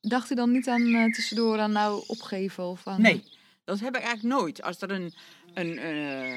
dacht 0.00 0.30
u 0.30 0.34
dan 0.34 0.52
niet 0.52 0.68
aan 0.68 1.10
tussendoor 1.12 1.58
aan 1.58 1.72
nou 1.72 2.04
opgeven? 2.06 2.64
Of 2.64 2.86
aan... 2.86 3.00
Nee, 3.00 3.24
dat 3.64 3.80
heb 3.80 3.96
ik 3.96 4.02
eigenlijk 4.02 4.34
nooit. 4.40 4.62
Als 4.62 4.80
er 4.80 4.90
een, 4.90 5.14
een, 5.54 5.78
eh, 5.78 6.28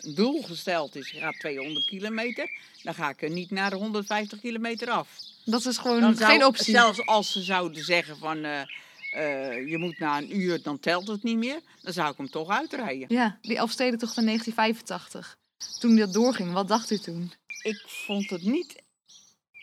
een 0.00 0.14
doel 0.14 0.42
gesteld 0.42 0.96
is, 0.96 1.10
je 1.10 1.18
gaat 1.18 1.38
200 1.38 1.86
kilometer, 1.86 2.50
dan 2.82 2.94
ga 2.94 3.08
ik 3.08 3.22
er 3.22 3.30
niet 3.30 3.50
naar 3.50 3.70
de 3.70 3.76
150 3.76 4.40
kilometer 4.40 4.90
af. 4.90 5.08
Dat 5.44 5.66
is 5.66 5.78
gewoon 5.78 6.00
Dan 6.00 6.16
zou- 6.16 6.30
geen 6.30 6.44
optie. 6.44 6.74
Zelfs 6.74 7.06
als 7.06 7.32
ze 7.32 7.42
zouden 7.42 7.84
zeggen 7.84 8.18
van 8.18 8.44
eh, 8.44 8.60
eh, 9.12 9.68
je 9.68 9.78
moet 9.78 9.98
na 9.98 10.18
een 10.18 10.36
uur, 10.40 10.62
dan 10.62 10.80
telt 10.80 11.08
het 11.08 11.22
niet 11.22 11.36
meer, 11.36 11.60
dan 11.80 11.92
zou 11.92 12.10
ik 12.10 12.16
hem 12.16 12.30
toch 12.30 12.48
uitrijden. 12.48 13.06
Ja, 13.16 13.38
die 13.42 13.56
Elfstedentocht 13.56 14.16
in 14.16 14.24
1985. 14.24 15.36
Toen 15.80 15.96
dat 15.96 16.12
doorging, 16.12 16.52
wat 16.52 16.68
dacht 16.68 16.90
u 16.90 16.98
toen? 16.98 17.32
Ik 17.62 17.84
vond 17.86 18.30
het 18.30 18.42
niet 18.42 18.82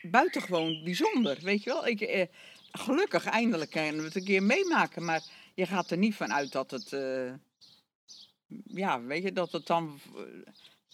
buitengewoon 0.01 0.82
bijzonder, 0.84 1.38
weet 1.42 1.63
je 1.63 1.70
wel. 1.70 1.88
Ik, 1.88 2.01
eh, 2.01 2.25
gelukkig 2.72 3.25
eindelijk 3.25 3.72
kunnen 3.72 3.98
we 3.98 4.04
het 4.06 4.16
een 4.16 4.24
keer 4.24 4.44
meemaken, 4.44 5.06
maar 5.06 5.22
je 5.60 5.66
gaat 5.66 5.92
er 5.92 5.98
niet 5.98 6.16
van 6.16 6.34
uit 6.34 6.51
dat 6.51 6.72
het, 6.72 6.94
eh, 6.94 7.34
ja, 8.66 9.01
weet 9.01 9.24
je, 9.24 9.32
dat 9.32 9.51
het 9.51 9.68
dan, 9.68 10.00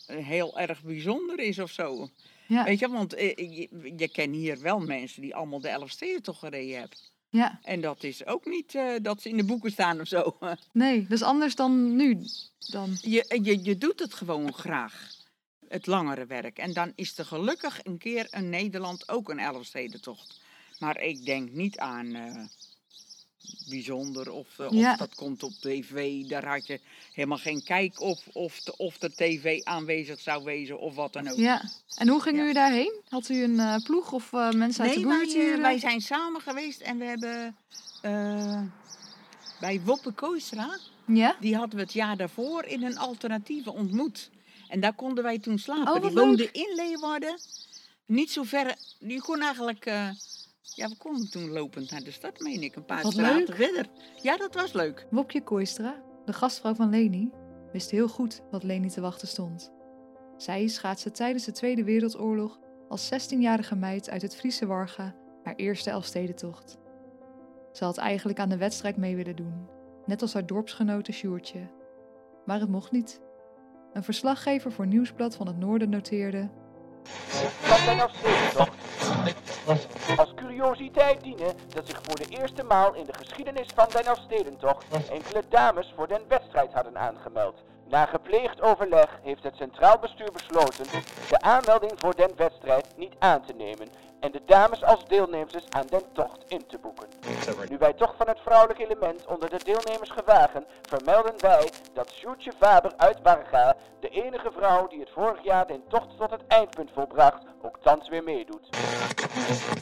eh, 0.05 0.25
heel 0.25 0.59
erg 0.59 0.83
bijzonder 0.83 1.39
is 1.39 1.59
of 1.59 1.71
zo. 1.71 2.09
Ja, 2.47 2.63
Weet 2.63 2.79
je, 2.79 2.89
want 2.89 3.13
eh, 3.13 3.35
je, 3.35 3.93
je 3.97 4.07
kent 4.07 4.35
hier 4.35 4.61
wel 4.61 4.79
mensen 4.79 5.21
die 5.21 5.35
allemaal 5.35 5.59
de 5.59 5.67
Elfsteden 5.67 6.23
toch 6.23 6.39
gereden 6.39 6.79
hebben. 6.79 6.97
ja. 7.29 7.59
En 7.63 7.81
dat 7.81 8.03
is 8.03 8.25
ook 8.25 8.45
niet 8.45 8.77
dat 9.01 9.21
ze 9.21 9.29
in 9.29 9.37
de 9.37 9.43
boeken 9.43 9.71
staan 9.71 9.99
of 10.01 10.07
zo. 10.07 10.37
Nee, 10.71 11.01
dat 11.01 11.11
is 11.11 11.21
anders 11.21 11.55
dan 11.55 11.95
nu. 11.95 12.25
Dan. 12.69 12.97
Je, 13.01 13.39
je, 13.43 13.63
je 13.63 13.77
doet 13.77 13.99
het 13.99 14.13
gewoon 14.13 14.53
graag. 14.53 15.13
Het 15.67 15.85
langere 15.85 16.25
werk. 16.25 16.57
En 16.57 16.73
dan 16.73 16.91
is 16.95 17.17
er 17.17 17.25
gelukkig 17.25 17.79
een 17.83 17.97
keer 17.97 18.27
in 18.29 18.49
Nederland 18.49 19.09
ook 19.09 19.29
een 19.29 19.39
Elfstedentocht. 19.39 20.41
Maar 20.79 21.01
ik 21.01 21.25
denk 21.25 21.51
niet 21.51 21.77
aan 21.77 22.15
bijzonder 23.69 24.31
of, 24.31 24.59
eh, 24.59 24.67
Ja. 24.71 24.91
of 24.91 24.97
dat 24.97 25.15
komt 25.15 25.43
op 25.43 25.51
tv. 25.51 26.23
Daar 26.25 26.45
had 26.47 26.67
je 26.67 26.79
helemaal 27.13 27.37
geen 27.37 27.63
kijk 27.63 28.01
op 28.01 28.19
of 28.33 28.59
de, 28.61 28.77
of 28.77 28.97
de 28.97 29.11
tv 29.15 29.63
aanwezig 29.63 30.19
zou 30.19 30.43
wezen 30.43 30.79
of 30.79 30.95
wat 30.95 31.13
dan 31.13 31.27
ook. 31.29 31.37
Ja. 31.37 31.61
En 31.95 32.07
hoe 32.07 32.21
ging 32.21 32.37
Ja. 32.37 32.43
u 32.43 32.53
daarheen? 32.53 32.93
Had 33.09 33.29
u 33.29 33.43
een 33.43 33.59
eh, 33.59 33.75
ploeg 33.83 34.11
of 34.11 34.33
eh, 34.33 34.51
mensen 34.51 34.83
uit 34.83 34.95
Nee, 34.95 35.03
de 35.03 35.09
buurt 35.09 35.33
huren? 35.33 35.61
wij 35.61 35.79
zijn 35.79 36.01
samen 36.01 36.41
geweest 36.41 36.81
en 36.81 36.97
we 36.97 37.05
hebben 37.05 37.55
bij 39.59 39.81
Woppe 39.83 40.11
Kooistra, 40.11 40.77
Ja? 41.07 41.35
die 41.39 41.55
hadden 41.55 41.75
we 41.75 41.81
het 41.83 41.93
jaar 41.93 42.17
daarvoor 42.17 42.63
in 42.65 42.83
een 42.83 42.97
alternatieve 42.97 43.73
ontmoet. 43.73 44.29
En 44.67 44.79
daar 44.79 44.93
konden 44.93 45.23
wij 45.23 45.39
toen 45.39 45.59
slapen. 45.59 45.93
Oh, 45.93 46.01
die 46.01 46.11
woonde 46.11 46.49
in 46.51 46.73
Leeuwarden, 46.75 47.39
niet 48.05 48.31
zo 48.31 48.43
ver. 48.43 48.75
Die 48.99 49.21
kon 49.21 49.41
eigenlijk, 49.41 49.91
ja, 50.73 50.87
we 50.87 50.97
konden 50.97 51.29
toen 51.29 51.49
lopend 51.49 51.91
naar 51.91 52.03
de 52.03 52.11
stad, 52.11 52.39
meen 52.39 52.63
ik, 52.63 52.75
een 52.75 52.85
paar 52.85 53.01
Wat 53.03 53.11
straten 53.11 53.37
leuk. 53.37 53.55
verder. 53.55 53.85
Ja, 54.21 54.37
dat 54.37 54.53
was 54.53 54.73
leuk. 54.73 55.07
Wopje 55.09 55.43
Kooistra, 55.43 56.03
de 56.25 56.33
gastvrouw 56.33 56.73
van 56.75 56.89
Leni, 56.89 57.31
wist 57.71 57.91
heel 57.91 58.07
goed 58.07 58.41
wat 58.51 58.63
Leni 58.63 58.89
te 58.89 59.01
wachten 59.01 59.27
stond. 59.27 59.71
Zij 60.37 60.67
schaatste 60.67 61.11
tijdens 61.11 61.45
de 61.45 61.51
Tweede 61.51 61.83
Wereldoorlog 61.83 62.59
als 62.89 63.11
16-jarige 63.13 63.75
meid 63.75 64.09
uit 64.09 64.21
het 64.21 64.35
Friese 64.35 64.65
Warga 64.65 65.15
haar 65.43 65.55
eerste 65.55 65.89
Elfstedentocht. 65.89 66.77
Ze 67.71 67.83
had 67.83 67.97
eigenlijk 67.97 68.39
aan 68.39 68.49
de 68.49 68.57
wedstrijd 68.57 68.97
mee 68.97 69.15
willen 69.15 69.35
doen, 69.35 69.67
net 70.05 70.21
als 70.21 70.33
haar 70.33 70.45
dorpsgenote 70.45 71.11
Sjoertje. 71.11 71.69
Maar 72.45 72.59
het 72.59 72.69
mocht 72.69 72.91
niet. 72.91 73.21
Een 73.93 74.03
verslaggever 74.03 74.71
voor 74.71 74.87
Nieuwsblad 74.87 75.35
van 75.35 75.47
het 75.47 75.57
Noorden 75.57 75.89
noteerde. 75.89 76.49
Als 80.17 80.33
curiositeit 80.35 81.23
dienen 81.23 81.55
dat 81.67 81.87
zich 81.87 81.99
voor 82.03 82.15
de 82.15 82.25
eerste 82.29 82.63
maal 82.63 82.93
in 82.93 83.05
de 83.05 83.13
geschiedenis 83.13 83.67
van 83.75 83.87
Den 83.91 84.05
Elfstedentocht 84.05 84.85
enkele 85.09 85.43
dames 85.49 85.93
voor 85.95 86.07
den 86.07 86.21
wedstrijd 86.27 86.73
hadden 86.73 86.97
aangemeld. 86.97 87.63
Na 87.89 88.05
gepleegd 88.05 88.61
overleg 88.61 89.19
heeft 89.23 89.43
het 89.43 89.55
Centraal 89.55 89.99
Bestuur 89.99 90.31
besloten 90.31 90.85
de 91.29 91.41
aanmelding 91.41 91.91
voor 91.95 92.15
den 92.15 92.31
wedstrijd 92.35 92.97
niet 92.97 93.13
aan 93.19 93.45
te 93.45 93.53
nemen 93.53 93.89
en 94.19 94.31
de 94.31 94.41
dames 94.45 94.83
als 94.83 95.05
deelnemers 95.07 95.63
aan 95.69 95.85
den 95.89 96.03
tocht 96.13 96.43
in 96.47 96.63
te 96.67 96.77
boeken. 96.77 97.07
Nu 97.69 97.77
wij 97.77 97.93
toch 97.93 98.15
van 98.17 98.27
het 98.27 98.39
vrouwelijk 98.39 98.79
element 98.79 99.25
onder 99.25 99.49
de 99.49 99.59
deelnemers 99.63 100.09
gewagen, 100.09 100.65
vermelden 100.81 101.33
wij 101.37 101.71
dat 101.93 102.11
Sjoerdje 102.11 102.51
Faber 102.59 102.93
uit 102.97 103.21
Warga, 103.23 103.75
de 103.99 104.09
enige 104.09 104.51
vrouw 104.51 104.87
die 104.87 104.99
het 104.99 105.09
vorig 105.09 105.43
jaar 105.43 105.67
den 105.67 105.81
tocht 105.89 106.17
tot 106.17 106.31
het 106.31 106.47
eindpunt 106.47 106.91
volbracht, 106.93 107.43
ook 107.61 107.77
thans 107.83 108.09
weer 108.09 108.23
meedoet. 108.23 108.69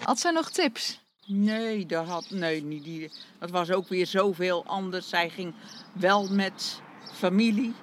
Had 0.04 0.20
zij 0.20 0.32
nog 0.32 0.50
tips? 0.50 1.02
Nee, 1.26 1.86
dat, 1.86 2.08
had, 2.08 2.30
nee 2.30 2.64
niet 2.64 2.84
die, 2.84 3.12
dat 3.40 3.50
was 3.50 3.72
ook 3.72 3.88
weer 3.88 4.08
zoveel 4.08 4.66
anders. 4.66 5.10
Zij 5.10 5.30
ging 5.30 5.56
wel 5.94 6.28
met 6.28 6.82
familie 7.14 7.76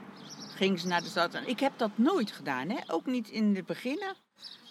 ging 0.60 0.80
ze 0.80 0.86
naar 0.86 1.02
de 1.02 1.08
stad. 1.08 1.34
En 1.34 1.48
ik 1.48 1.60
heb 1.60 1.72
dat 1.76 1.90
nooit 1.94 2.30
gedaan, 2.32 2.68
hè? 2.68 2.76
ook 2.86 3.06
niet 3.06 3.28
in 3.28 3.56
het 3.56 3.66
beginnen. 3.66 4.14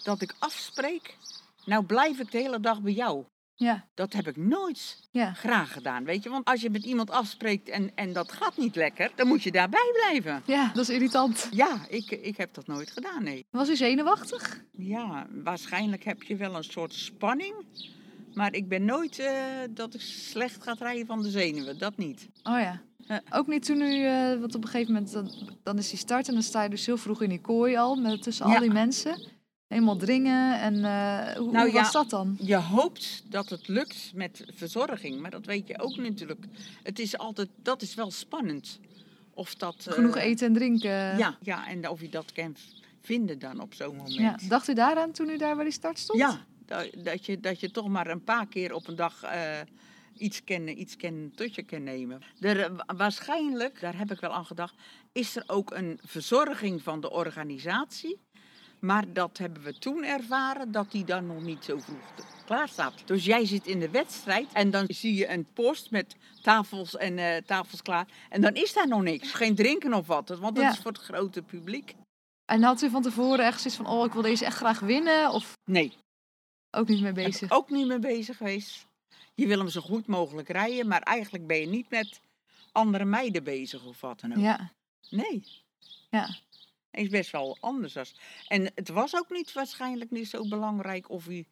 Dat 0.02 0.20
ik 0.22 0.34
afspreek, 0.38 1.16
nou 1.64 1.84
blijf 1.84 2.18
ik 2.18 2.30
de 2.30 2.38
hele 2.38 2.60
dag 2.60 2.80
bij 2.80 2.92
jou. 2.92 3.24
Ja, 3.54 3.88
Dat 3.94 4.12
heb 4.12 4.26
ik 4.28 4.36
nooit 4.36 5.08
ja, 5.10 5.32
graag 5.32 5.72
gedaan, 5.72 6.04
weet 6.04 6.22
je. 6.22 6.30
Want 6.30 6.44
als 6.44 6.60
je 6.60 6.70
met 6.70 6.84
iemand 6.84 7.10
afspreekt 7.10 7.68
en, 7.68 7.92
en 7.94 8.12
dat 8.12 8.32
gaat 8.32 8.56
niet 8.56 8.76
lekker, 8.76 9.10
dan 9.14 9.26
moet 9.26 9.42
je 9.42 9.50
daarbij 9.52 9.90
blijven. 9.92 10.42
ja, 10.46 10.70
dat 10.74 10.88
is 10.88 10.94
irritant. 10.94 11.48
Ja, 11.50 11.86
ik, 11.88 12.10
ik 12.10 12.36
heb 12.36 12.54
dat 12.54 12.66
nooit 12.66 12.90
gedaan, 12.90 13.22
nee. 13.22 13.44
Was 13.50 13.68
u 13.68 13.76
zenuwachtig? 13.76 14.62
Ja, 14.72 15.26
waarschijnlijk 15.30 16.04
heb 16.04 16.22
je 16.22 16.36
wel 16.36 16.54
een 16.54 16.64
soort 16.64 16.94
spanning. 16.94 17.54
Maar 18.34 18.54
ik 18.54 18.68
ben 18.68 18.84
nooit 18.84 19.18
eh, 19.18 19.34
dat 19.70 19.94
ik 19.94 20.00
slecht 20.00 20.62
ga 20.62 20.72
rijden 20.78 21.06
van 21.06 21.22
de 21.22 21.30
zenuwen, 21.30 21.78
dat 21.78 21.96
niet. 21.96 22.28
Oh 22.42 22.58
ja. 22.58 22.82
Ja. 23.10 23.22
Ook 23.30 23.46
niet 23.46 23.64
toen 23.64 23.80
u, 23.80 24.04
eh, 24.04 24.40
want 24.40 24.54
op 24.54 24.64
een 24.64 24.70
gegeven 24.70 24.92
moment, 24.92 25.12
dan, 25.12 25.30
dan 25.62 25.78
is 25.78 25.88
die 25.90 25.98
start 25.98 26.28
en 26.28 26.34
dan 26.34 26.42
sta 26.42 26.62
je 26.62 26.68
dus 26.68 26.86
heel 26.86 26.96
vroeg 26.96 27.22
in 27.22 27.28
die 27.28 27.40
kooi 27.40 27.76
al, 27.76 27.96
met, 27.96 28.22
tussen 28.22 28.46
al 28.46 28.60
die 28.60 28.70
mensen. 28.70 29.22
Helemaal 29.66 29.96
dringen 29.96 30.60
en 30.60 30.84
eh, 30.84 31.36
hoe, 31.36 31.50
Nou 31.52 31.70
hoe 31.70 31.80
was 31.80 31.92
dat 31.92 32.10
dan? 32.10 32.36
Je 32.40 32.56
hoopt 32.56 33.22
dat 33.28 33.48
het 33.48 33.68
lukt 33.68 34.10
met 34.14 34.44
verzorging, 34.54 35.20
maar 35.20 35.30
dat 35.30 35.46
weet 35.46 35.68
je 35.68 35.80
ook 35.80 35.96
natuurlijk. 35.96 36.44
Het 36.82 36.98
is 36.98 37.18
altijd, 37.18 37.48
dat 37.62 37.82
is 37.82 37.94
wel 37.94 38.10
spannend. 38.10 38.80
Of 39.34 39.54
dat... 39.54 39.86
eh, 39.86 39.92
Genoeg 39.92 40.16
eten 40.16 40.46
en 40.46 40.52
drinken. 40.52 41.18
Ja, 41.18 41.36
ja, 41.42 41.68
en 41.68 41.88
of 41.88 42.00
je 42.00 42.08
dat 42.08 42.32
kan 42.32 42.56
vinden 43.00 43.38
dan 43.38 43.60
op 43.60 43.74
zo'n 43.74 43.96
moment. 43.96 44.14
Ja. 44.14 44.38
Dacht 44.48 44.68
u 44.68 44.74
daaraan 44.74 45.12
toen 45.12 45.28
u 45.28 45.36
daar 45.36 45.54
bij 45.54 45.64
die 45.64 45.72
start 45.72 45.98
stond? 45.98 46.18
Ja, 46.18 46.44
dat, 46.66 46.90
dat, 47.04 47.26
je, 47.26 47.40
dat 47.40 47.60
je 47.60 47.70
toch 47.70 47.88
maar 47.88 48.06
een 48.06 48.24
paar 48.24 48.46
keer 48.46 48.74
op 48.74 48.88
een 48.88 48.96
dag 48.96 49.22
eh, 49.22 49.60
iets 50.20 50.44
kennen, 50.44 50.80
iets 50.80 50.96
kennen, 50.96 51.34
tot 51.34 51.54
je 51.54 51.62
kan 51.62 51.82
nemen. 51.82 52.22
Er, 52.40 52.60
eh, 52.60 52.70
wa- 52.76 52.94
waarschijnlijk, 52.96 53.80
daar 53.80 53.98
heb 53.98 54.10
ik 54.10 54.20
wel 54.20 54.32
aan 54.32 54.44
gedacht, 54.46 54.74
is 55.12 55.36
er 55.36 55.42
ook 55.46 55.70
een 55.70 55.98
verzorging 56.04 56.82
van 56.82 57.00
de 57.00 57.10
organisatie. 57.10 58.20
Maar 58.80 59.12
dat 59.12 59.38
hebben 59.38 59.62
we 59.62 59.78
toen 59.78 60.04
ervaren, 60.04 60.72
dat 60.72 60.90
die 60.90 61.04
dan 61.04 61.26
nog 61.26 61.42
niet 61.42 61.64
zo 61.64 61.78
vroeg 61.78 62.14
klaar 62.46 62.68
staat. 62.68 63.06
Dus 63.06 63.24
jij 63.24 63.46
zit 63.46 63.66
in 63.66 63.80
de 63.80 63.90
wedstrijd 63.90 64.52
en 64.52 64.70
dan 64.70 64.84
zie 64.88 65.14
je 65.14 65.28
een 65.28 65.46
post 65.52 65.90
met 65.90 66.16
tafels 66.42 66.96
en 66.96 67.18
eh, 67.18 67.36
tafels 67.42 67.82
klaar. 67.82 68.06
En 68.28 68.40
dan 68.40 68.54
is 68.54 68.72
daar 68.72 68.88
nog 68.88 69.02
niks. 69.02 69.32
Geen 69.32 69.54
drinken 69.54 69.94
of 69.94 70.06
wat, 70.06 70.28
want 70.28 70.54
dat 70.56 70.64
Ja. 70.64 70.70
is 70.70 70.78
voor 70.78 70.92
het 70.92 71.00
grote 71.00 71.42
publiek. 71.42 71.94
En 72.44 72.62
had 72.62 72.82
u 72.82 72.90
van 72.90 73.02
tevoren 73.02 73.44
echt 73.44 73.60
zoiets 73.60 73.76
van, 73.82 73.86
oh, 73.86 74.04
ik 74.06 74.12
wil 74.12 74.22
deze 74.22 74.44
echt 74.44 74.56
graag 74.56 74.80
winnen? 74.80 75.30
Of 75.30 75.52
Nee, 75.70 75.92
ook 76.76 76.88
niet 76.88 77.00
mee 77.00 77.12
bezig? 77.12 77.50
ook 77.50 77.70
niet 77.70 77.86
mee 77.86 77.98
bezig 77.98 78.36
geweest. 78.36 78.86
Je 79.40 79.46
wil 79.46 79.58
hem 79.58 79.68
zo 79.68 79.80
goed 79.80 80.06
mogelijk 80.06 80.48
rijden, 80.48 80.88
maar 80.88 81.00
eigenlijk 81.02 81.46
ben 81.46 81.60
je 81.60 81.66
niet 81.66 81.90
met 81.90 82.20
andere 82.72 83.04
meiden 83.04 83.44
bezig 83.44 83.84
of 83.84 84.00
wat 84.00 84.20
dan 84.20 84.32
ook. 84.32 84.38
Ja, 84.38 84.72
Nee. 85.10 85.44
Ja. 86.10 86.36
Is 86.90 87.08
best 87.08 87.30
wel 87.30 87.56
anders. 87.60 87.96
Als... 87.96 88.14
En 88.48 88.70
het 88.74 88.88
was 88.88 89.16
ook 89.16 89.30
niet 89.30 89.52
waarschijnlijk 89.52 90.10
niet 90.10 90.28
zo 90.28 90.48
belangrijk 90.48 91.10
of 91.10 91.28
u. 91.28 91.46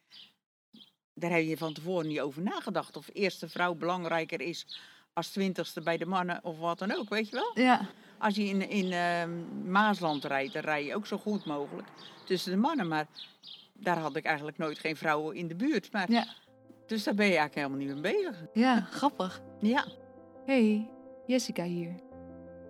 Daar 1.15 1.31
heb 1.31 1.45
je 1.45 1.57
van 1.57 1.73
tevoren 1.73 2.07
niet 2.07 2.21
over 2.21 2.43
nagedacht. 2.43 2.97
Of 2.97 3.11
eerste 3.13 3.49
vrouw 3.49 3.75
belangrijker 3.75 4.41
is 4.41 4.81
als 5.13 5.29
twintigste 5.29 5.81
bij 5.81 5.97
de 5.97 6.07
mannen 6.07 6.45
of 6.45 6.59
wat 6.59 6.79
dan 6.79 6.93
ook, 6.93 7.09
weet 7.09 7.29
je 7.29 7.35
wel? 7.37 7.65
ja, 7.65 7.89
Als 8.19 8.35
je 8.35 8.45
in, 8.45 8.69
in 8.69 8.93
ehm, 8.93 9.71
Maasland 9.71 10.25
rijdt, 10.25 10.53
dan 10.53 10.63
rij 10.63 10.85
je 10.85 10.95
ook 10.95 11.07
zo 11.07 11.19
goed 11.19 11.45
mogelijk 11.45 11.89
tussen 12.25 12.51
de 12.51 12.59
mannen. 12.59 12.89
Maar 12.89 13.07
daar 13.73 13.99
had 13.99 14.17
ik 14.17 14.25
eigenlijk 14.25 14.59
nooit 14.59 14.79
geen 14.79 14.97
vrouwen 14.97 15.37
in 15.37 15.49
de 15.49 15.55
buurt. 15.57 15.93
Maar, 15.93 16.11
Ja. 16.11 16.27
Dus 16.89 17.05
daar 17.05 17.15
ben 17.15 17.27
je 17.27 17.37
eigenlijk 17.37 17.55
helemaal 17.55 17.95
niet 17.95 18.03
mee 18.03 18.15
bezig. 18.15 18.45
ja, 18.53 18.81
grappig. 18.81 19.43
Ja. 19.59 19.85
Hey, 20.45 20.91
Jessica 21.27 21.63
hier. 21.63 21.95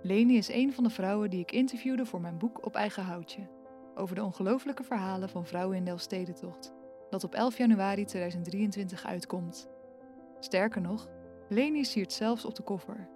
Leni 0.03 0.37
is 0.37 0.49
een 0.49 0.73
van 0.73 0.85
de 0.85 0.91
vrouwen 0.91 1.31
die 1.31 1.41
ik 1.41 1.53
interviewde 1.53 2.07
voor 2.07 2.21
mijn 2.21 2.39
boek 2.39 2.67
Op 2.67 2.75
Eigen 2.75 3.03
Houtje. 3.03 3.49
Over 3.95 4.15
de 4.15 4.25
ongelofelijke 4.25 4.83
verhalen 4.83 5.29
van 5.29 5.47
vrouwen 5.47 5.77
in 5.77 5.85
de 5.85 5.91
Elfstedentocht. 5.91 6.73
Dat 7.11 7.25
op 7.25 7.35
11 7.35 7.59
januari 7.59 8.05
2023 8.05 9.07
uitkomt. 9.07 9.69
Sterker 10.41 10.81
nog, 10.81 11.09
Leni 11.49 11.85
siert 11.85 12.13
zelfs 12.13 12.45
op 12.45 12.55
de 12.55 12.63
koffer. 12.63 13.09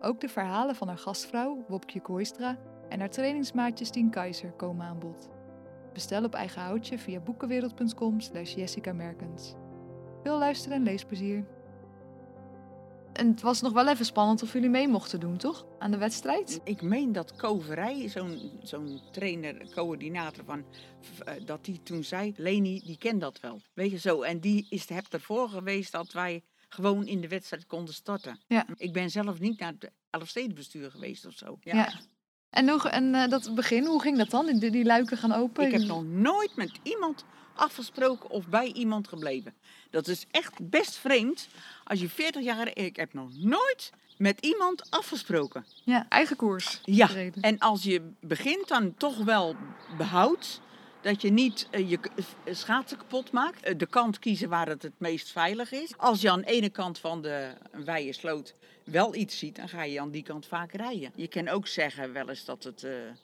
Ook 0.00 0.20
de 0.20 0.28
verhalen 0.28 0.74
van 0.74 0.88
haar 0.88 0.98
gastvrouw, 0.98 1.64
Wopke 1.68 2.00
Kooistra, 2.00 2.58
en 2.88 2.98
haar 2.98 3.10
trainingsmaatjes 3.10 3.90
Tien 3.90 4.10
Keizer 4.10 4.52
komen 4.52 4.86
aan 4.86 4.98
bod. 4.98 5.28
Bestel 5.92 6.24
op 6.24 6.34
eigen 6.34 6.62
houtje 6.62 6.98
via 6.98 7.20
boekenwereld.com 7.20 8.20
slash 8.20 8.54
Jessica 8.54 8.92
Merkens. 8.92 9.54
Veel 10.22 10.38
luisteren 10.38 10.76
en 10.76 10.82
leesplezier. 10.82 11.44
En 13.12 13.28
het 13.28 13.40
was 13.40 13.60
nog 13.60 13.72
wel 13.72 13.88
even 13.88 14.04
spannend 14.04 14.42
of 14.42 14.52
jullie 14.52 14.68
mee 14.68 14.88
mochten 14.88 15.20
doen, 15.20 15.36
toch? 15.36 15.66
Aan 15.78 15.90
de 15.90 15.98
wedstrijd? 15.98 16.60
Ik 16.64 16.82
meen 16.82 17.12
dat 17.12 17.36
Koverij, 17.36 18.08
zo'n 18.08 18.58
zo'n 18.62 19.00
trainer, 19.10 19.70
coördinator 19.74 20.44
van, 20.44 20.64
eh, 21.24 21.34
dat 21.44 21.64
die 21.64 21.82
toen 21.82 22.04
zei, 22.04 22.34
Leni, 22.36 22.80
die 22.84 22.98
kent 22.98 23.20
dat 23.20 23.40
wel. 23.40 23.60
Weet 23.74 23.90
je 23.90 23.98
zo, 23.98 24.22
en 24.22 24.40
die 24.40 24.66
is 24.68 24.86
de 24.86 24.94
hebt 24.94 25.12
ervoor 25.14 25.48
geweest 25.48 25.92
dat 25.92 26.12
wij 26.12 26.42
gewoon 26.68 27.06
in 27.06 27.20
de 27.20 27.28
wedstrijd 27.28 27.66
konden 27.66 27.94
starten. 27.94 28.40
Ja. 28.46 28.66
Ik 28.76 28.92
ben 28.92 29.10
zelf 29.10 29.38
niet 29.38 29.60
naar 29.60 29.72
het 29.78 29.90
Elfstedenbestuur 30.10 30.90
geweest 30.90 31.26
of 31.26 31.32
zo. 31.32 31.58
Ja. 31.60 31.92
En, 32.50 32.64
nog, 32.64 32.88
en 32.88 33.14
eh, 33.14 33.28
dat 33.28 33.54
begin, 33.54 33.84
hoe 33.84 34.00
ging 34.00 34.18
dat 34.18 34.30
dan? 34.30 34.46
Die, 34.46 34.70
die 34.70 34.84
luiken 34.84 35.16
gaan 35.16 35.32
open? 35.32 35.66
Ik 35.66 35.72
heb 35.72 35.82
nog 35.82 36.04
nooit 36.04 36.56
met 36.56 36.80
iemand 36.82 37.24
afgesproken 37.60 38.30
of 38.30 38.46
bij 38.46 38.72
iemand 38.72 39.08
gebleven. 39.08 39.54
Dat 39.90 40.08
is 40.08 40.24
echt 40.30 40.70
best 40.70 40.96
vreemd. 40.96 41.48
Als 41.84 42.00
je 42.00 42.08
40 42.08 42.42
jaar... 42.42 42.76
Ik 42.76 42.96
heb 42.96 43.12
nog 43.12 43.28
nooit 43.36 43.90
met 44.18 44.40
iemand 44.40 44.90
afgesproken. 44.90 45.64
Ja, 45.84 46.06
eigen 46.08 46.36
koers. 46.36 46.80
Ja, 46.84 47.06
gereden. 47.06 47.42
en 47.42 47.58
als 47.58 47.82
je 47.82 48.12
begint 48.20 48.68
dan 48.68 48.94
toch 48.94 49.16
wel 49.24 49.56
behoudt 49.96 50.60
dat 51.02 51.22
je 51.22 51.30
niet 51.30 51.68
eh, 51.70 51.90
je 51.90 51.96
k- 51.96 52.06
eh, 52.44 52.54
schaatsen 52.54 52.98
kapot 52.98 53.32
maakt. 53.32 53.62
Eh, 53.62 53.78
de 53.78 53.86
kant 53.86 54.18
kiezen 54.18 54.48
waar 54.48 54.68
het 54.68 54.82
het 54.82 54.98
meest 54.98 55.30
veilig 55.30 55.72
is. 55.72 55.96
Als 55.96 56.20
je 56.20 56.30
aan 56.30 56.40
de 56.40 56.46
ene 56.46 56.70
kant 56.70 56.98
van 56.98 57.22
de 57.22 57.52
wijde 57.84 58.12
sloot 58.12 58.54
wel 58.84 59.14
iets 59.14 59.38
ziet, 59.38 59.56
dan 59.56 59.68
ga 59.68 59.82
je 59.82 60.00
aan 60.00 60.10
die 60.10 60.22
kant 60.22 60.46
vaak 60.46 60.72
rijden. 60.72 61.12
Je 61.14 61.28
kan 61.28 61.48
ook 61.48 61.66
zeggen 61.66 62.12
wel 62.12 62.28
eens 62.28 62.44
dat 62.44 62.64
het 62.64 62.84
eh, 62.84 63.06
eh, 63.08 63.14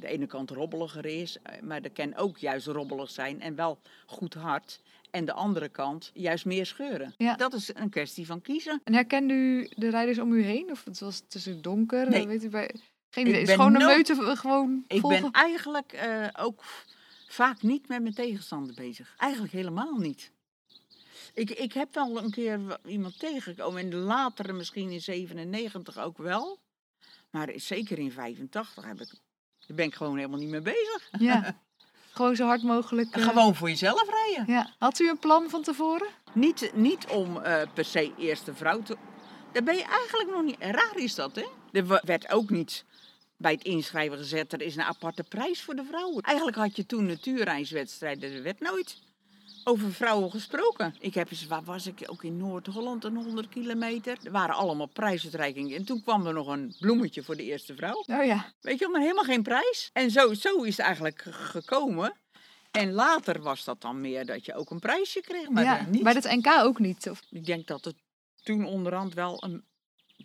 de 0.00 0.06
ene 0.06 0.26
kant 0.26 0.50
robbeliger 0.50 1.06
is, 1.06 1.38
eh, 1.42 1.60
maar 1.62 1.82
dat 1.82 1.92
kan 1.92 2.14
ook 2.14 2.38
juist 2.38 2.66
robbelig 2.66 3.10
zijn 3.10 3.40
en 3.40 3.54
wel 3.54 3.78
goed 4.06 4.34
hard. 4.34 4.80
En 5.10 5.24
de 5.24 5.32
andere 5.32 5.68
kant 5.68 6.10
juist 6.14 6.44
meer 6.44 6.66
scheuren. 6.66 7.14
Ja. 7.16 7.36
Dat 7.36 7.52
is 7.52 7.74
een 7.74 7.90
kwestie 7.90 8.26
van 8.26 8.40
kiezen. 8.40 8.80
En 8.84 8.94
herkende 8.94 9.34
u 9.34 9.68
de 9.76 9.90
rijders 9.90 10.18
om 10.18 10.32
u 10.32 10.42
heen? 10.42 10.70
Of 10.70 10.84
het 10.84 11.00
was 11.00 11.22
tussen 11.28 11.62
donker? 11.62 12.10
Nee. 12.10 12.20
Eh, 12.20 12.26
Weet 12.26 12.44
u 12.44 12.48
bij... 12.48 12.70
Geen 13.10 13.24
Ik 13.26 13.30
idee. 13.30 13.42
Is 13.42 13.50
gewoon 13.50 13.74
een 13.74 13.86
meute 13.86 14.12
eh, 14.12 14.36
gewoon 14.36 14.84
Ik 14.86 15.00
volgen? 15.00 15.20
ben 15.20 15.30
eigenlijk 15.30 15.92
eh, 15.92 16.26
ook 16.38 16.64
vaak 17.28 17.62
niet 17.62 17.88
met 17.88 18.02
mijn 18.02 18.14
tegenstander 18.14 18.74
bezig. 18.74 19.14
Eigenlijk 19.18 19.52
helemaal 19.52 19.96
niet. 19.96 20.32
Ik, 21.34 21.50
ik 21.50 21.72
heb 21.72 21.94
wel 21.94 22.22
een 22.22 22.30
keer 22.30 22.60
iemand 22.86 23.18
tegengekomen. 23.18 23.80
En 23.80 23.94
later 23.94 24.54
misschien 24.54 24.90
in 24.90 25.00
97 25.00 25.98
ook 25.98 26.18
wel. 26.18 26.58
Maar 27.30 27.52
zeker 27.54 27.98
in 27.98 28.12
85 28.12 28.84
heb 28.84 29.00
ik, 29.00 29.12
daar 29.66 29.76
ben 29.76 29.86
ik 29.86 29.94
gewoon 29.94 30.16
helemaal 30.16 30.38
niet 30.38 30.48
mee 30.48 30.60
bezig. 30.60 31.08
Ja. 31.18 31.56
gewoon 32.10 32.36
zo 32.36 32.46
hard 32.46 32.62
mogelijk. 32.62 33.16
eh, 33.16 33.22
Gewoon 33.28 33.54
voor 33.54 33.68
jezelf 33.68 34.04
rijden. 34.10 34.54
Ja. 34.54 34.70
Had 34.78 34.98
u 34.98 35.08
een 35.08 35.18
plan 35.18 35.50
van 35.50 35.62
tevoren? 35.62 36.08
Niet, 36.32 36.70
niet 36.74 37.06
om 37.06 37.40
eh, 37.40 37.62
per 37.74 37.84
se 37.84 38.12
eerste 38.18 38.54
vrouw 38.54 38.82
te... 38.82 38.96
Daar 39.52 39.62
ben 39.62 39.76
je 39.76 39.84
eigenlijk 39.84 40.30
nog 40.30 40.42
niet... 40.42 40.56
Raar 40.58 40.96
is 40.96 41.14
dat, 41.14 41.34
hè? 41.36 41.44
Er 41.72 42.00
werd 42.04 42.30
ook 42.32 42.50
niet 42.50 42.84
bij 43.36 43.52
het 43.52 43.64
inschrijven 43.64 44.18
gezet... 44.18 44.52
er 44.52 44.62
is 44.62 44.76
een 44.76 44.82
aparte 44.82 45.22
prijs 45.22 45.62
voor 45.62 45.74
de 45.74 45.84
vrouwen. 45.84 46.22
Eigenlijk 46.22 46.56
had 46.56 46.76
je 46.76 46.86
toen 46.86 47.06
natuurreiswedstrijden. 47.06 48.32
Er 48.32 48.42
werd 48.42 48.60
nooit 48.60 48.98
over 49.68 49.92
vrouwen 49.92 50.30
gesproken. 50.30 50.94
Ik 50.98 51.14
heb 51.14 51.30
eens... 51.30 51.46
Waar 51.46 51.64
was 51.64 51.86
ik? 51.86 52.02
Ook 52.06 52.24
in 52.24 52.36
Noord-Holland, 52.36 53.04
een 53.04 53.16
100 53.16 53.48
kilometer. 53.48 54.18
Er 54.22 54.30
waren 54.30 54.54
allemaal 54.54 54.86
prijsuitreikingen. 54.86 55.76
En 55.76 55.84
toen 55.84 56.02
kwam 56.02 56.26
er 56.26 56.32
nog 56.32 56.46
een 56.46 56.74
bloemetje 56.80 57.22
voor 57.22 57.36
de 57.36 57.42
eerste 57.42 57.74
vrouw. 57.74 58.04
Oh 58.06 58.24
ja. 58.24 58.52
Weet 58.60 58.78
je, 58.78 58.88
maar 58.88 59.00
helemaal 59.00 59.24
geen 59.24 59.42
prijs. 59.42 59.90
En 59.92 60.10
zo, 60.10 60.34
zo 60.34 60.62
is 60.62 60.76
het 60.76 60.86
eigenlijk 60.86 61.22
ge- 61.22 61.32
gekomen... 61.32 62.14
En 62.70 62.92
later 62.92 63.42
was 63.42 63.64
dat 63.64 63.80
dan 63.80 64.00
meer 64.00 64.26
dat 64.26 64.44
je 64.44 64.54
ook 64.54 64.70
een 64.70 64.78
prijsje 64.78 65.20
kreeg, 65.20 65.48
maar 65.48 65.64
ja. 65.64 65.86
niet. 65.88 66.02
Bij 66.02 66.12
het 66.12 66.24
NK 66.24 66.46
ook 66.46 66.78
niet. 66.78 67.10
Of... 67.10 67.22
Ik 67.30 67.46
denk 67.46 67.66
dat 67.66 67.84
het 67.84 67.96
toen 68.42 68.64
onderhand 68.64 69.14
wel 69.14 69.44
een, 69.44 69.64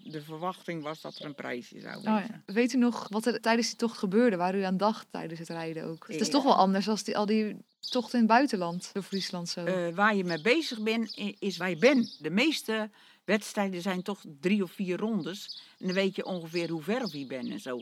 de 0.03 0.21
verwachting 0.21 0.83
was 0.83 1.01
dat 1.01 1.15
er 1.19 1.25
een 1.25 1.35
prijsje 1.35 1.79
zou 1.79 1.95
Oh, 1.95 2.01
zijn. 2.03 2.41
ja. 2.45 2.53
Weet 2.53 2.73
u 2.73 2.77
nog 2.77 3.07
wat 3.09 3.25
er 3.25 3.41
tijdens 3.41 3.67
die 3.67 3.77
tocht 3.77 3.97
gebeurde? 3.97 4.35
Waar 4.35 4.55
u 4.55 4.61
aan 4.63 4.77
dacht 4.77 5.07
tijdens 5.11 5.39
het 5.39 5.49
rijden 5.49 5.83
ook? 5.85 6.07
Het 6.07 6.19
is 6.21 6.25
Ja. 6.27 6.33
toch 6.33 6.43
wel 6.43 6.55
anders 6.55 6.85
dan 6.85 6.97
die, 7.03 7.17
al 7.17 7.25
die 7.25 7.57
tochten 7.79 8.13
in 8.19 8.25
het 8.25 8.33
buitenland. 8.33 8.89
Door 8.93 9.03
Friesland 9.03 9.49
zo. 9.49 9.63
Eh, 9.65 9.95
waar 9.95 10.15
je 10.15 10.23
mee 10.23 10.41
bezig 10.41 10.81
bent, 10.81 11.17
is 11.39 11.57
waar 11.57 11.69
je 11.69 11.77
bent. 11.77 12.17
De 12.23 12.29
meeste 12.29 12.89
wedstrijden 13.25 13.81
zijn 13.81 14.01
toch 14.01 14.21
drie 14.39 14.63
of 14.63 14.71
vier 14.71 14.97
rondes. 14.97 15.61
En 15.79 15.85
dan 15.85 15.95
weet 15.95 16.15
je 16.15 16.25
ongeveer 16.25 16.69
hoe 16.69 16.81
ver 16.81 17.17
je 17.17 17.25
bent 17.25 17.49
en 17.49 17.59
zo. 17.59 17.81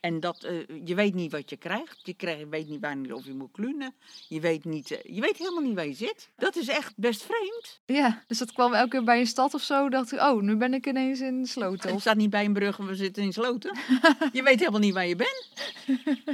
En 0.00 0.20
dat, 0.20 0.44
eh, 0.44 0.54
je 0.84 0.94
weet 0.94 1.14
niet 1.14 1.32
wat 1.32 1.50
je 1.50 1.56
krijgt. 1.56 1.98
Je 2.02 2.14
krijgt, 2.14 2.48
weet 2.48 2.68
niet 2.68 2.80
wanneer 2.80 3.14
of 3.14 3.24
je 3.24 3.34
moet 3.34 3.50
klunen. 3.52 3.94
Je 4.28 4.40
weet, 4.40 4.64
niet, 4.64 4.90
eh, 4.90 5.14
je 5.14 5.20
weet 5.20 5.36
helemaal 5.36 5.62
niet 5.62 5.74
waar 5.74 5.86
je 5.86 5.94
zit. 5.94 6.30
Dat 6.36 6.56
is 6.56 6.68
echt 6.68 6.92
best 6.96 7.22
vreemd. 7.22 7.80
Ja, 7.86 8.22
dus 8.26 8.38
dat 8.38 8.52
kwam 8.52 8.72
elke 8.74 8.88
keer 8.88 9.04
bij 9.04 9.20
een 9.20 9.26
stad 9.26 9.54
of 9.54 9.62
zo. 9.62 9.88
Dacht 9.88 10.12
u, 10.12 10.16
oh, 10.16 10.40
nu 10.42 10.56
ben 10.56 10.74
ik 10.74 10.86
ineens 10.86 11.20
in 11.20 11.46
Sloten. 11.46 11.86
Het 11.86 11.94
Of... 11.96 12.00
staat 12.00 12.16
niet 12.16 12.30
bij 12.30 12.44
een 12.44 12.52
brug 12.52 12.78
en 12.78 12.86
we 12.86 12.94
zitten 12.94 13.22
in 13.22 13.32
Sloten. 13.32 13.78
je 14.32 14.42
weet 14.42 14.58
helemaal 14.58 14.80
niet 14.80 14.94
waar 14.94 15.06
je 15.06 15.16
bent. 15.16 15.48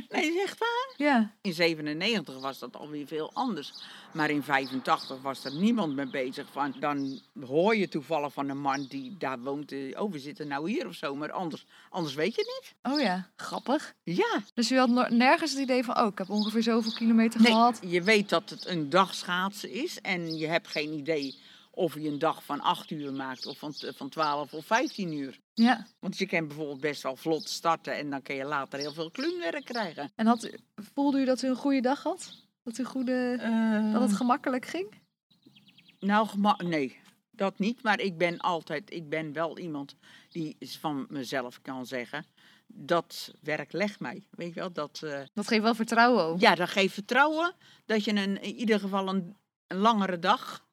Nee, 0.09 0.27
is 0.35 0.43
echt 0.43 0.59
waar. 0.59 0.95
Ja, 0.97 1.35
In 1.43 1.53
97 1.53 2.41
was 2.41 2.59
dat 2.59 2.77
alweer 2.77 3.07
veel 3.07 3.31
anders. 3.33 3.73
Maar 4.13 4.31
in 4.31 4.43
85 4.43 5.23
was 5.23 5.45
er 5.45 5.55
niemand 5.55 5.95
mee 5.95 6.11
bezig. 6.11 6.47
Van, 6.53 6.75
dan 6.81 7.21
hoor 7.47 7.77
je 7.77 7.89
toevallig 7.89 8.33
van 8.33 8.49
een 8.49 8.61
man 8.61 8.87
die 8.89 9.17
daar 9.19 9.39
woont. 9.39 9.73
eh, 9.73 10.01
Oh, 10.03 10.13
we 10.13 10.19
zitten 10.19 10.49
nou 10.49 10.71
hier 10.71 10.87
of 10.87 10.95
zo. 10.95 11.15
Maar 11.15 11.33
anders, 11.33 11.67
anders 11.91 12.15
weet 12.15 12.35
je 12.35 12.41
het 12.41 12.51
niet. 12.61 12.95
oh 12.95 13.01
ja, 13.01 13.31
grappig. 13.37 13.56
Ja, 14.03 14.43
Dus 14.55 14.71
u 14.73 14.79
had 14.79 15.11
nergens 15.11 15.51
het 15.53 15.61
idee 15.61 15.85
van, 15.85 15.99
oh, 16.01 16.07
ik 16.07 16.19
heb 16.19 16.31
ongeveer 16.31 16.63
zoveel 16.63 16.93
kilometer 16.93 17.41
nee, 17.41 17.53
gehad. 17.53 17.81
je 17.87 18.03
weet 18.03 18.29
dat 18.29 18.51
het 18.51 18.67
een 18.67 18.91
dag 18.91 19.15
schaatsen 19.15 19.71
is. 19.71 20.01
En 20.01 20.37
je 20.37 20.47
hebt 20.47 20.69
geen 20.69 20.93
idee 20.93 21.39
of 21.71 21.95
je 21.95 22.09
een 22.09 22.19
dag 22.19 22.45
van 22.45 22.61
8 22.61 22.91
uur 22.91 23.13
maakt. 23.13 23.47
Of 23.47 23.59
van, 23.59 23.75
van 23.77 24.09
12 24.09 24.53
of 24.53 24.67
15 24.67 25.13
uur. 25.13 25.41
Ja, 25.55 25.87
Want 25.99 26.19
je 26.19 26.27
kan 26.27 26.47
bijvoorbeeld 26.47 26.81
best 26.81 27.03
wel 27.03 27.17
vlot 27.17 27.49
starten. 27.49 27.95
En 27.97 28.11
dan 28.11 28.23
kun 28.23 28.35
je 28.35 28.45
later 28.45 28.79
heel 28.79 28.93
veel 28.93 29.11
kluunwerk 29.11 29.65
krijgen. 29.65 30.13
en 30.15 30.27
had, 30.27 30.51
voelde 30.95 31.21
u 31.21 31.25
dat 31.25 31.43
u 31.43 31.49
een 31.49 31.57
goede 31.57 31.81
dag 31.81 32.03
had? 32.03 32.45
Dat, 32.63 32.79
u 32.79 32.85
goede, 32.85 33.37
dat 33.93 34.03
het 34.03 34.13
gemakkelijk 34.13 34.67
ging? 34.67 34.95
Nou, 36.01 36.29
gema- 36.29 36.61
nee, 36.65 37.01
dat 37.31 37.59
niet. 37.59 37.83
Maar 37.83 38.01
ik 38.01 38.19
ben 38.19 38.39
altijd, 38.39 38.93
ik 38.93 39.09
ben 39.09 39.33
wel 39.33 39.59
iemand 39.59 39.97
die 40.31 40.57
van 40.61 41.07
mezelf 41.09 41.63
kan 41.63 41.87
zeggen. 41.87 42.25
Dat 42.67 43.33
werk 43.41 43.73
legt 43.73 44.01
mij. 44.01 44.27
Weet 44.31 44.55
je 44.55 44.61
wel, 44.61 44.73
dat, 44.73 45.01
eh, 45.05 45.21
Dat 45.35 45.47
geeft 45.49 45.63
wel 45.63 45.75
vertrouwen 45.75 46.25
ook. 46.25 46.41
ja, 46.41 46.55
dat 46.55 46.69
geeft 46.69 46.95
vertrouwen 46.95 47.55
dat 47.87 48.05
je 48.05 48.11
een, 48.11 48.43
in 48.43 48.55
ieder 48.55 48.81
geval 48.81 49.09
een, 49.09 49.37
een 49.67 49.77
langere 49.79 50.19
dag. 50.19 50.65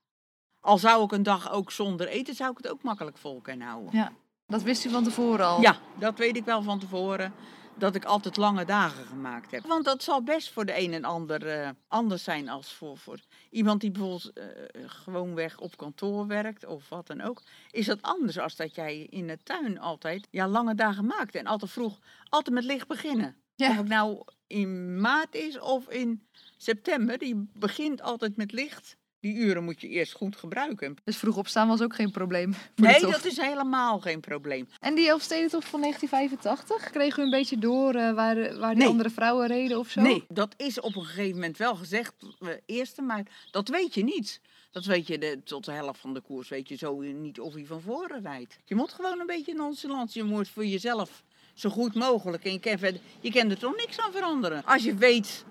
Al 0.59 0.77
zou 0.77 1.03
ik 1.03 1.11
een 1.11 1.23
dag 1.23 1.51
ook 1.51 1.71
zonder 1.71 2.07
eten, 2.07 2.35
zou 2.35 2.51
ik 2.51 2.57
het 2.57 2.67
ook 2.69 2.83
makkelijk 2.83 3.17
vol 3.17 3.41
kunnen 3.41 3.67
houden. 3.67 3.95
Ja, 3.95 4.11
dat 4.47 4.61
wist 4.61 4.85
u 4.85 4.89
van 4.89 5.03
tevoren 5.03 5.45
al. 5.45 5.61
Ja, 5.61 5.77
dat 5.99 6.17
weet 6.17 6.35
ik 6.35 6.45
wel 6.45 6.61
van 6.61 6.79
tevoren. 6.79 7.33
Dat 7.77 7.95
ik 7.95 8.05
altijd 8.05 8.37
lange 8.37 8.65
dagen 8.65 9.05
gemaakt 9.05 9.51
heb. 9.51 9.65
Want 9.65 9.85
dat 9.85 10.03
zal 10.03 10.23
best 10.23 10.51
voor 10.51 10.65
de 10.65 10.79
een 10.79 10.93
en 10.93 11.03
ander 11.03 11.47
eh, 11.47 11.69
anders 11.87 12.23
zijn 12.23 12.49
als 12.49 12.73
voor, 12.73 12.97
voor 12.97 13.19
iemand 13.49 13.81
die 13.81 13.91
bijvoorbeeld 13.91 14.33
eh 14.33 14.45
gewoonweg 14.85 15.59
op 15.59 15.77
kantoor 15.77 16.27
werkt 16.27 16.65
of 16.65 16.89
wat 16.89 17.07
dan 17.07 17.21
ook. 17.21 17.41
Is 17.71 17.85
dat 17.85 18.01
anders 18.01 18.39
als 18.39 18.55
dat 18.55 18.75
jij 18.75 18.99
in 19.09 19.27
de 19.27 19.37
tuin 19.43 19.79
altijd 19.79 20.27
ja, 20.31 20.47
lange 20.47 20.75
dagen 20.75 21.05
maakt. 21.05 21.35
En 21.35 21.45
altijd 21.45 21.71
vroeg, 21.71 21.99
altijd 22.29 22.55
met 22.55 22.63
licht 22.63 22.87
beginnen. 22.87 23.35
Ja. 23.55 23.69
Of 23.69 23.77
het 23.77 23.87
nou 23.87 24.23
in 24.47 25.01
maart 25.01 25.35
is 25.35 25.59
of 25.59 25.89
in 25.89 26.27
september. 26.57 27.17
Die 27.17 27.49
begint 27.53 28.01
altijd 28.01 28.35
met 28.35 28.51
licht. 28.51 28.97
Die 29.23 29.35
uren 29.35 29.63
moet 29.63 29.81
je 29.81 29.87
eerst 29.87 30.13
goed 30.13 30.35
gebruiken. 30.35 30.95
Dus 31.03 31.17
vroeg 31.17 31.37
opstaan 31.37 31.67
was 31.67 31.81
ook 31.81 31.95
geen 31.95 32.11
probleem. 32.11 32.53
Nee, 32.75 32.99
dat 33.01 33.25
is 33.25 33.37
helemaal 33.37 33.99
geen 33.99 34.19
probleem. 34.19 34.67
En 34.79 34.95
die 34.95 35.07
Elfstedentocht 35.07 35.67
van 35.67 35.81
1985, 35.81 36.91
kreeg 36.91 37.17
u 37.17 37.21
een 37.21 37.29
beetje 37.29 37.57
door 37.57 37.93
eh, 37.95 38.13
waar, 38.13 38.57
waar 38.57 38.69
die 38.69 38.77
Nee. 38.79 38.87
andere 38.87 39.09
vrouwen 39.09 39.47
reden 39.47 39.79
of 39.79 39.89
zo? 39.89 40.01
Nee, 40.01 40.25
dat 40.27 40.53
is 40.57 40.79
op 40.79 40.95
een 40.95 41.05
gegeven 41.05 41.33
moment 41.33 41.57
wel 41.57 41.75
gezegd, 41.75 42.13
eh, 42.39 42.49
eerste, 42.65 43.01
maar 43.01 43.23
dat 43.51 43.67
weet 43.67 43.93
je 43.93 44.03
niet. 44.03 44.41
Dat 44.71 44.85
weet 44.85 45.07
je 45.07 45.17
de, 45.17 45.41
tot 45.43 45.65
de 45.65 45.71
helft 45.71 45.99
van 45.99 46.13
de 46.13 46.21
koers, 46.21 46.49
weet 46.49 46.69
je 46.69 46.75
zo 46.75 46.99
niet 46.99 47.39
of 47.39 47.53
hij 47.53 47.65
van 47.65 47.81
voren 47.81 48.21
rijdt. 48.21 48.57
Je 48.65 48.75
moet 48.75 48.93
gewoon 48.93 49.19
een 49.19 49.25
beetje 49.25 49.53
nonchalant, 49.53 50.13
je 50.13 50.23
moet 50.23 50.49
voor 50.49 50.65
jezelf 50.65 51.23
zo 51.53 51.69
goed 51.69 51.93
mogelijk. 51.93 52.43
En 52.45 52.51
je 52.51 52.59
kan, 52.59 52.77
verder, 52.77 53.01
je 53.19 53.31
kan 53.31 53.49
er 53.49 53.57
toch 53.57 53.75
niks 53.75 53.99
aan 53.99 54.11
veranderen. 54.11 54.65
Als 54.65 54.83
je 54.83 54.95
weet, 54.95 55.45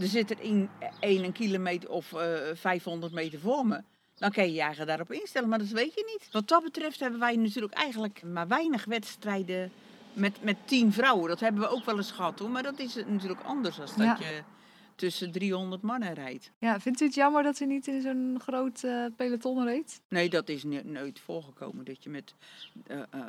er 0.00 0.06
zit 0.06 0.30
er 0.30 0.40
in 0.40 0.68
een 1.00 1.32
kilometer 1.32 1.90
of 1.90 2.12
eh 2.12 2.34
500 2.54 3.12
meter 3.12 3.38
voor 3.40 3.66
me. 3.66 3.80
Dan 4.14 4.30
kan 4.30 4.44
je 4.44 4.52
je 4.52 4.60
eigen 4.60 4.86
daarop 4.86 5.12
instellen, 5.12 5.48
maar 5.48 5.58
dat 5.58 5.68
weet 5.68 5.94
je 5.94 6.16
niet. 6.18 6.28
Wat 6.32 6.48
dat 6.48 6.62
betreft 6.62 7.00
hebben 7.00 7.20
wij 7.20 7.36
natuurlijk 7.36 7.74
eigenlijk 7.74 8.22
maar 8.22 8.48
weinig 8.48 8.84
wedstrijden 8.84 9.72
met, 10.12 10.42
met 10.42 10.56
tien 10.64 10.92
vrouwen. 10.92 11.28
Dat 11.28 11.40
hebben 11.40 11.60
we 11.60 11.68
ook 11.68 11.84
wel 11.84 11.96
eens 11.96 12.10
gehad 12.10 12.38
hoor. 12.38 12.50
Maar 12.50 12.62
dat 12.62 12.78
is 12.78 12.94
natuurlijk 13.06 13.40
anders 13.42 13.76
dan 13.76 13.86
Ja. 13.96 14.14
dat 14.14 14.18
je 14.18 14.42
tussen 14.98 15.32
300 15.32 15.82
mannen 15.82 16.14
rijdt. 16.14 16.52
Ja, 16.58 16.80
vindt 16.80 17.00
u 17.00 17.04
het 17.04 17.14
jammer 17.14 17.42
dat 17.42 17.60
u 17.60 17.66
niet 17.66 17.86
in 17.86 18.00
zo'n 18.02 18.38
groot 18.42 18.82
eh, 18.84 19.04
peloton 19.16 19.64
reed? 19.64 20.00
Nee, 20.08 20.28
dat 20.28 20.48
is 20.48 20.64
nooit 20.82 21.20
voorgekomen. 21.20 21.84
Dat 21.84 22.02
je 22.04 22.10
met 22.10 22.34
eh, 22.86 23.00
eh, 23.10 23.20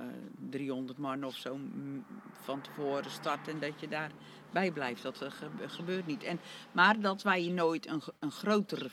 300 0.50 0.98
man 0.98 1.24
of 1.24 1.36
zo 1.36 1.56
mm, 1.58 2.06
van 2.44 2.62
tevoren 2.62 3.12
start 3.12 3.48
en 3.48 3.60
dat 3.60 3.80
je 3.80 3.88
daarbij 3.88 4.72
blijft. 4.72 5.02
Dat 5.04 5.22
eh, 5.22 5.32
gebe- 5.32 5.70
gebeurt 5.70 6.06
niet. 6.08 6.24
En, 6.24 6.40
maar 6.72 7.00
dat 7.00 7.22
wij 7.22 7.48
nooit 7.48 7.88
een, 7.88 8.02
een 8.20 8.32
grotere 8.32 8.90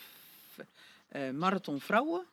eh, 1.09 1.31
marathon 1.31 1.81
vrouwen, 1.81 2.25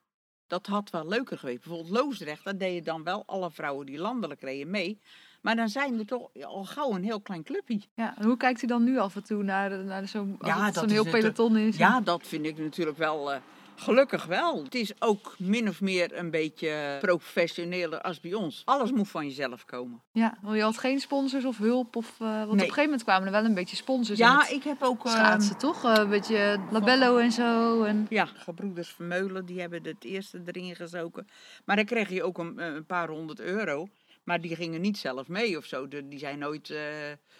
dat 0.47 0.67
had 0.67 0.89
wel 0.89 1.07
leuker 1.07 1.37
geweest. 1.37 1.59
Bijvoorbeeld 1.63 1.91
Loosdrecht, 1.97 2.43
daar 2.43 2.57
deden 2.57 2.83
dan 2.83 3.03
wel 3.03 3.23
alle 3.25 3.51
vrouwen 3.51 3.85
die 3.85 3.97
landelijk 3.99 4.41
reden 4.41 4.69
mee. 4.69 4.99
Maar 5.43 5.55
dan 5.55 5.69
zijn 5.69 5.97
we 5.97 6.05
toch 6.05 6.29
al 6.41 6.63
gauw 6.63 6.91
een 6.95 7.03
heel 7.03 7.21
klein 7.21 7.43
clubje. 7.43 7.81
Ja, 7.95 8.17
en 8.17 8.25
hoe 8.25 8.37
kijkt 8.37 8.61
u 8.61 8.67
dan 8.67 8.83
nu 8.83 8.97
af 8.97 9.15
en 9.15 9.23
toe 9.23 9.43
naar, 9.43 9.83
naar 9.83 10.07
zo'n 10.07 10.35
Ja, 10.39 10.71
heel 10.85 11.03
peloton 11.03 11.57
is? 11.57 11.77
Ja, 11.77 12.01
dat 12.01 12.27
vind 12.27 12.45
ik 12.45 12.57
natuurlijk 12.57 12.97
wel, 12.97 13.31
eh, 13.33 13.39
Gelukkig 13.75 14.25
wel. 14.25 14.63
Het 14.63 14.75
is 14.75 15.01
ook 15.01 15.35
min 15.37 15.67
of 15.67 15.81
meer 15.81 16.17
een 16.17 16.31
beetje 16.31 16.97
professioneler 17.01 18.01
als 18.01 18.19
bij 18.19 18.33
ons. 18.33 18.61
Alles 18.65 18.91
moet 18.91 19.07
van 19.09 19.25
jezelf 19.25 19.65
komen. 19.65 20.01
Ja, 20.11 20.37
want 20.41 20.55
je 20.55 20.61
had 20.61 20.77
geen 20.77 20.99
sponsors 20.99 21.45
of 21.45 21.57
hulp? 21.57 21.95
Of, 21.95 22.15
eh, 22.19 22.27
want 22.27 22.45
op 22.45 22.51
een 22.51 22.59
gegeven 22.59 22.83
moment 22.83 23.03
kwamen 23.03 23.25
er 23.25 23.31
wel 23.31 23.45
een 23.45 23.53
beetje 23.53 23.75
sponsors 23.75 24.19
in 24.19 24.25
Ja, 24.25 24.49
ik 24.49 24.63
heb 24.63 24.81
ook... 24.81 25.05
eh, 25.05 25.11
schaatsen, 25.11 25.57
toch? 25.57 25.83
Een 25.83 26.09
beetje 26.09 26.59
labello 26.71 27.17
en 27.17 27.31
zo. 27.31 27.83
En... 27.83 28.05
Ja, 28.09 28.25
gebroeders 28.25 28.89
Vermeulen, 28.89 29.45
die 29.45 29.59
hebben 29.59 29.83
het 29.83 30.03
eerste 30.03 30.41
erin 30.45 30.75
gezogen. 30.75 31.27
Maar 31.65 31.75
dan 31.75 31.85
kreeg 31.85 32.09
je 32.09 32.23
ook 32.23 32.37
een, 32.37 32.59
een 32.59 32.85
paar 32.85 33.09
honderd 33.09 33.39
euro. 33.39 33.87
Maar 34.23 34.41
die 34.41 34.55
gingen 34.55 34.81
niet 34.81 34.97
zelf 34.97 35.27
mee 35.27 35.57
of 35.57 35.65
zo. 35.65 35.87
De- 35.87 36.07
Die 36.07 36.19
zijn 36.19 36.39
nooit... 36.39 36.69
eh, 36.69 36.77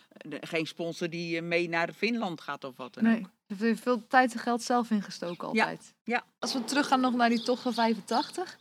de- 0.10 0.38
geen 0.42 0.66
sponsor 0.68 1.10
die 1.10 1.38
eh, 1.38 1.44
mee 1.44 1.70
naar 1.70 1.94
Finland 1.94 2.42
gaat 2.42 2.64
of 2.64 2.78
wat 2.78 2.94
dan 2.94 3.04
Nee, 3.04 3.20
ook. 3.20 3.30
je 3.60 3.66
hebt 3.66 3.80
veel 3.80 4.08
tijd 4.08 4.34
en 4.34 4.40
geld 4.40 4.62
zelf 4.62 4.90
ingestoken 4.92 5.48
altijd. 5.48 5.94
ja. 6.04 6.24
Als 6.40 6.54
we 6.54 6.64
teruggaan 6.64 7.00
nog 7.02 7.14
naar 7.14 7.30
die 7.30 7.42
tocht 7.44 7.62
van 7.62 7.74
85. 7.74 8.58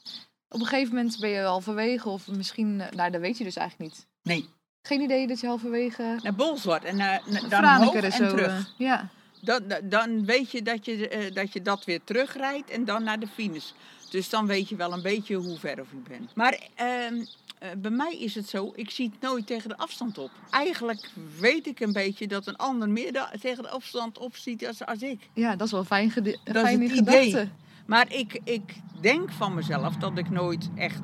Op 0.49 0.61
een 0.61 0.67
gegeven 0.67 0.95
moment 0.95 1.17
ben 1.21 1.31
je 1.31 1.41
halverwege 1.41 2.09
of 2.09 2.29
misschien... 2.29 2.81
eh, 2.81 2.91
Nou, 2.91 3.11
dat 3.11 3.21
weet 3.21 3.39
je 3.39 3.45
dus 3.45 3.57
eigenlijk 3.57 3.91
niet. 3.91 4.07
Nee. 4.23 4.49
Geen 4.83 5.01
idee 5.01 5.27
dat 5.27 5.41
je 5.41 5.47
halverwege... 5.47 6.19
Naar 6.23 6.35
Bolsward 6.35 6.85
en 6.85 6.97
naar, 6.97 7.23
naar- 7.49 7.51
dan 7.91 7.95
en 8.03 8.11
terug. 8.29 8.75
ja. 8.79 9.09
Dan, 9.45 9.63
dan- 9.85 10.25
weet 10.25 10.51
je 10.51 10.63
dat, 10.63 10.85
je 10.85 11.09
eh, 11.09 11.35
dat 11.35 11.53
je 11.53 11.63
dat 11.63 11.85
weer 11.85 12.01
terugrijdt 12.05 12.71
en 12.71 12.85
dan 12.85 13.03
naar 13.05 13.21
de 13.21 13.27
finish. 13.27 13.71
Dus 14.11 14.29
dan 14.29 14.47
weet 14.47 14.69
je 14.69 14.77
wel 14.77 14.93
een 14.93 15.03
beetje 15.03 15.35
hoe 15.35 15.59
ver 15.59 15.81
of 15.81 15.91
je 15.91 16.09
bent. 16.09 16.35
Maar 16.35 16.59
ehm, 16.75 17.25
eh, 17.59 17.69
bij 17.79 17.91
mij 17.91 18.17
is 18.19 18.35
het 18.35 18.49
zo, 18.49 18.73
ik 18.75 18.91
zie 18.91 19.11
het 19.13 19.21
nooit 19.21 19.47
tegen 19.47 19.69
de 19.69 19.77
afstand 19.77 20.19
op. 20.19 20.31
Eigenlijk 20.51 21.11
weet 21.39 21.67
ik 21.67 21.81
een 21.81 21.93
beetje 21.93 22.27
dat 22.29 22.47
een 22.47 22.57
ander 22.57 22.89
meer 22.89 23.29
tegen 23.41 23.63
de 23.63 23.69
afstand 23.69 24.19
op 24.19 24.37
ziet 24.37 24.67
als, 24.67 24.85
als 24.87 25.03
ik. 25.03 25.29
ja, 25.35 25.57
dat 25.57 25.67
is 25.67 25.73
wel 25.73 25.85
fijn 25.85 26.13
Dat 26.15 26.27
is 26.27 26.39
fijne 26.45 26.89
het 26.89 26.99
idee. 26.99 27.25
gedachte. 27.31 27.49
Maar 27.87 28.13
ik, 28.13 28.41
ik 28.45 28.75
denk 29.01 29.31
van 29.33 29.55
mezelf 29.55 29.97
dat 29.97 30.19
ik 30.19 30.31
nooit 30.31 30.71
echt 30.77 31.03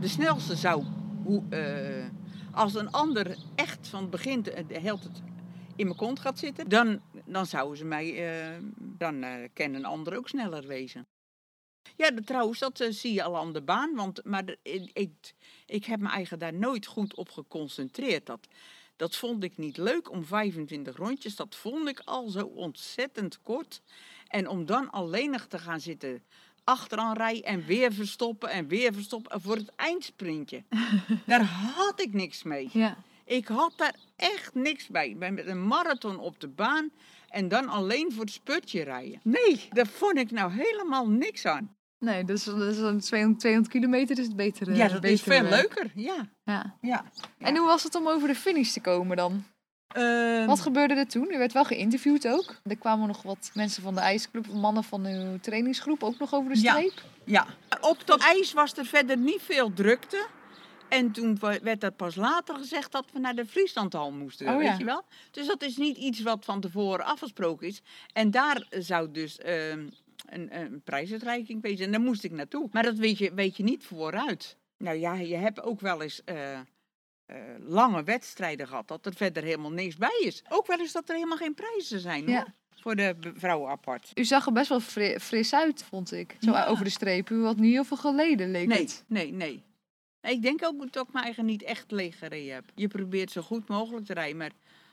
de 0.00 0.08
snelste 0.08 0.56
zou. 0.56 0.84
Hoe, 1.24 1.42
eh, 1.48 2.04
als 2.52 2.74
een 2.74 2.90
ander 2.90 3.36
echt 3.54 3.88
van 3.88 4.00
het 4.00 4.10
begin 4.10 4.42
de, 4.42 4.64
de 4.68 4.78
hele 4.78 4.98
tijd 4.98 5.22
in 5.76 5.84
mijn 5.86 5.96
kont 5.98 6.18
gaat 6.20 6.38
zitten, 6.38 6.68
dan, 6.68 7.00
dan 7.24 7.46
zouden 7.46 7.76
ze 7.78 7.84
mij, 7.84 8.38
eh, 8.40 8.56
dan 8.78 9.22
eh 9.22 9.48
kan 9.52 9.74
een 9.74 9.84
ander 9.84 10.16
ook 10.16 10.28
sneller 10.28 10.66
wezen. 10.66 11.06
Ja, 11.96 12.10
dat- 12.10 12.26
trouwens, 12.26 12.58
dat 12.58 12.80
eh, 12.80 12.90
zie 12.90 13.12
je 13.12 13.22
al 13.22 13.36
aan 13.36 13.52
de 13.52 13.62
baan. 13.62 13.94
Want, 13.94 14.24
maar 14.24 14.44
de- 14.44 14.58
ik, 14.92 15.34
ik, 15.66 15.84
heb 15.84 16.00
me 16.00 16.08
eigenlijk 16.08 16.42
daar 16.42 16.54
nooit 16.60 16.86
goed 16.86 17.14
op 17.14 17.28
geconcentreerd. 17.30 18.26
Dat, 18.26 18.48
dat 18.96 19.16
vond 19.16 19.44
ik 19.44 19.56
niet 19.56 19.76
leuk 19.76 20.10
om 20.10 20.24
25 20.24 20.96
rondjes. 20.96 21.36
Dat 21.36 21.54
vond 21.56 21.88
ik 21.88 22.00
al 22.04 22.28
zo 22.28 22.46
ontzettend 22.46 23.42
kort. 23.42 23.82
En 24.28 24.48
om 24.48 24.66
dan 24.66 24.90
alleenig 24.90 25.46
te 25.46 25.58
gaan 25.58 25.80
zitten 25.80 26.22
achteraan 26.64 27.16
rijden 27.16 27.44
en 27.44 27.64
weer 27.64 27.92
verstoppen 27.92 28.50
en 28.50 28.66
weer 28.68 28.92
verstoppen 28.92 29.40
voor 29.40 29.56
het 29.56 29.74
eindsprintje. 29.76 30.64
daar 31.26 31.44
had 31.44 32.00
ik 32.00 32.12
niks 32.12 32.42
mee. 32.42 32.68
Ja. 32.72 32.96
Ik 33.36 33.46
had 33.48 33.72
daar 33.76 33.94
echt 34.16 34.54
niks 34.54 34.86
bij. 34.88 35.08
Ik 35.08 35.18
ben 35.18 35.34
met 35.34 35.46
een 35.46 35.66
marathon 35.66 36.18
op 36.18 36.40
de 36.40 36.48
baan 36.48 36.90
en 37.28 37.48
dan 37.48 37.68
alleen 37.68 38.12
voor 38.12 38.24
het 38.24 38.32
sputje 38.32 38.82
rijden. 38.82 39.20
Nee, 39.22 39.68
daar 39.70 39.86
vond 39.86 40.16
ik 40.18 40.30
nou 40.30 40.52
helemaal 40.52 41.08
niks 41.08 41.46
aan. 41.46 41.76
Nee, 41.98 42.24
dus, 42.24 42.44
dus 42.44 42.76
een 42.78 43.00
200, 43.00 43.40
200 43.40 43.68
kilometer 43.74 44.18
is 44.18 44.26
het 44.26 44.36
beter. 44.36 44.68
eh, 44.70 44.76
ja, 44.76 44.88
dat 44.88 45.04
is 45.04 45.22
veel 45.22 45.42
leuker. 45.42 45.90
Ja. 45.94 46.28
Ja. 46.44 46.76
ja. 46.80 47.04
En 47.38 47.56
hoe 47.56 47.66
was 47.66 47.82
het 47.82 47.94
om 47.94 48.08
over 48.08 48.28
de 48.28 48.34
finish 48.34 48.72
te 48.72 48.80
komen 48.80 49.16
dan? 49.16 49.44
Ehm, 49.88 50.46
Wat 50.46 50.60
gebeurde 50.60 50.94
er 50.94 51.06
toen? 51.08 51.32
U 51.32 51.38
werd 51.38 51.52
wel 51.52 51.64
geïnterviewd 51.64 52.28
ook. 52.28 52.56
Er 52.64 52.76
kwamen 52.76 53.06
nog 53.06 53.22
wat 53.22 53.50
mensen 53.54 53.82
van 53.82 53.94
de 53.94 54.00
ijsclub, 54.00 54.46
mannen 54.52 54.84
van 54.84 55.06
uw 55.06 55.38
trainingsgroep 55.40 56.02
ook 56.02 56.18
nog 56.18 56.34
over 56.34 56.52
de 56.54 56.60
Ja. 56.60 56.72
streep. 56.72 57.02
Ja, 57.24 57.46
op 57.80 58.06
dat 58.06 58.20
ijs 58.20 58.52
was 58.52 58.72
er 58.76 58.84
verder 58.84 59.16
niet 59.18 59.40
veel 59.42 59.72
drukte. 59.72 60.26
En 60.92 61.10
toen 61.12 61.38
werd 61.62 61.82
er 61.82 61.92
pas 61.92 62.14
later 62.14 62.54
gezegd 62.54 62.92
dat 62.92 63.04
we 63.12 63.18
naar 63.18 63.34
de 63.34 63.46
Frieslandhal 63.46 64.12
moesten, 64.12 64.48
Oh, 64.48 64.56
weet 64.56 64.66
ja. 64.66 64.78
je 64.78 64.84
wel? 64.84 65.04
Dus 65.30 65.46
dat 65.46 65.62
is 65.62 65.76
niet 65.76 65.96
iets 65.96 66.20
wat 66.22 66.44
van 66.44 66.60
tevoren 66.60 67.04
afgesproken 67.04 67.66
is. 67.66 67.82
En 68.12 68.30
daar 68.30 68.66
zou 68.70 69.10
dus 69.10 69.38
ehm, 69.38 69.86
een, 70.26 70.56
een 70.60 70.80
prijsuitreiking 70.84 71.62
wezen. 71.62 71.84
En 71.86 71.90
daar 71.92 72.00
moest 72.00 72.24
ik 72.24 72.30
naartoe. 72.32 72.68
Maar 72.72 72.82
dat 72.82 72.94
weet 72.96 73.18
je, 73.18 73.34
weet 73.34 73.56
je 73.56 73.62
niet 73.62 73.84
vooruit. 73.84 74.56
Nou 74.78 74.96
ja, 74.98 75.14
je 75.14 75.36
hebt 75.36 75.62
ook 75.62 75.80
wel 75.80 76.02
eens 76.02 76.24
eh, 76.24 76.52
eh, 76.58 76.62
lange 77.58 78.02
wedstrijden 78.02 78.68
gehad 78.68 78.88
dat 78.88 79.06
er 79.06 79.14
verder 79.14 79.42
helemaal 79.42 79.72
niks 79.72 79.96
bij 79.96 80.20
is. 80.24 80.42
Ook 80.48 80.66
wel 80.66 80.78
eens 80.78 80.92
dat 80.92 81.08
er 81.08 81.14
helemaal 81.14 81.36
geen 81.36 81.54
prijzen 81.54 82.00
zijn 82.00 82.32
hoor. 82.32 82.46
Voor 82.80 82.96
de 82.96 83.16
vrouwen 83.34 83.70
apart. 83.70 84.10
U 84.14 84.24
zag 84.24 84.46
er 84.46 84.52
best 84.52 84.68
wel 84.68 84.80
fri- 84.80 85.18
fris 85.18 85.54
uit, 85.54 85.84
vond 85.84 86.12
ik. 86.12 86.36
Zo 86.40 86.50
Ja. 86.50 86.66
over 86.66 86.84
de 86.84 86.90
streep. 86.90 87.30
U 87.30 87.44
had 87.44 87.56
niet 87.56 87.72
heel 87.72 87.84
veel 87.84 87.96
geleden, 87.96 88.50
leek 88.50 88.66
Nee, 88.66 88.78
het. 88.80 89.04
nee, 89.06 89.32
nee. 89.32 89.62
Nee, 90.22 90.34
Ik 90.34 90.42
denk 90.42 90.64
ook 90.64 90.92
dat 90.92 91.06
ik 91.06 91.12
mijn 91.12 91.24
eigen 91.24 91.44
niet 91.44 91.62
echt 91.62 91.90
leeg 91.90 92.18
gereden 92.18 92.54
heb. 92.54 92.64
Je 92.74 92.88
probeert 92.88 93.30
zo 93.30 93.40
goed 93.42 93.68
mogelijk 93.68 94.06
te 94.06 94.14
rijden, 94.14 94.36
maar 94.36 94.50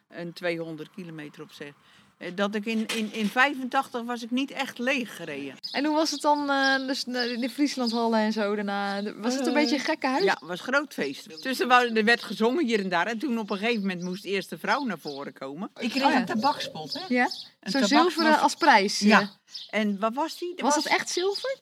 een 0.10 0.34
200 0.34 0.89
kilometer 0.96 1.42
op 1.42 1.52
zich. 1.52 1.74
Eh, 2.18 2.32
Dat 2.36 2.56
ik 2.56 2.65
in, 2.65 2.86
in, 2.88 3.13
in 3.13 3.28
85 3.28 4.02
was 4.04 4.24
ik 4.24 4.32
niet 4.32 4.52
echt 4.52 4.78
leeg 4.80 5.15
gereden. 5.15 5.56
En 5.72 5.86
hoe 5.86 5.96
was 5.96 6.12
het 6.12 6.22
dan, 6.22 6.50
eh, 6.50 6.88
dus 6.88 7.04
de, 7.04 7.38
de 7.39 7.50
Frieslandhallen 7.50 8.20
en 8.20 8.32
zo 8.34 8.56
daarna? 8.56 9.02
Was 9.15 9.34
het 9.34 9.42
een 9.42 9.48
Eh, 9.48 9.54
beetje 9.62 9.76
een 9.76 9.82
gekke 9.84 10.08
huis? 10.08 10.24
Ja, 10.24 10.32
het 10.39 10.48
was 10.48 10.60
groot 10.62 10.94
feest. 10.94 11.44
Dus 11.44 11.60
er, 11.60 11.98
er 11.98 12.04
werd 12.04 12.24
gezongen 12.24 12.65
hier 12.65 12.80
en 12.80 12.89
daar. 12.89 13.08
En 13.08 13.20
toen 13.20 13.38
op 13.39 13.50
een 13.50 13.58
gegeven 13.58 13.82
moment 13.82 14.02
moest 14.02 14.24
de 14.24 14.30
eerste 14.30 14.58
vrouw 14.58 14.84
naar 14.84 15.00
voren 15.00 15.34
komen. 15.34 15.70
Ik 15.80 15.89
kreeg 15.89 16.04
Oh 16.04 16.12
ja. 16.12 16.20
een 16.20 16.26
tabakspot, 16.26 16.94
hè? 16.94 17.13
Ja? 17.15 17.24
Een 17.60 17.72
Zo 17.72 17.80
tabaks- 17.80 17.88
zilveren 17.88 18.32
was- 18.32 18.39
als 18.42 18.56
prijs. 18.56 19.00
Ja. 19.00 19.20
eh. 19.22 19.28
En 19.70 20.00
wat 20.00 20.13
was 20.13 20.38
die? 20.38 20.54
Was 20.58 20.76
het 20.76 20.88
echt 20.88 21.10
zilver? 21.10 21.60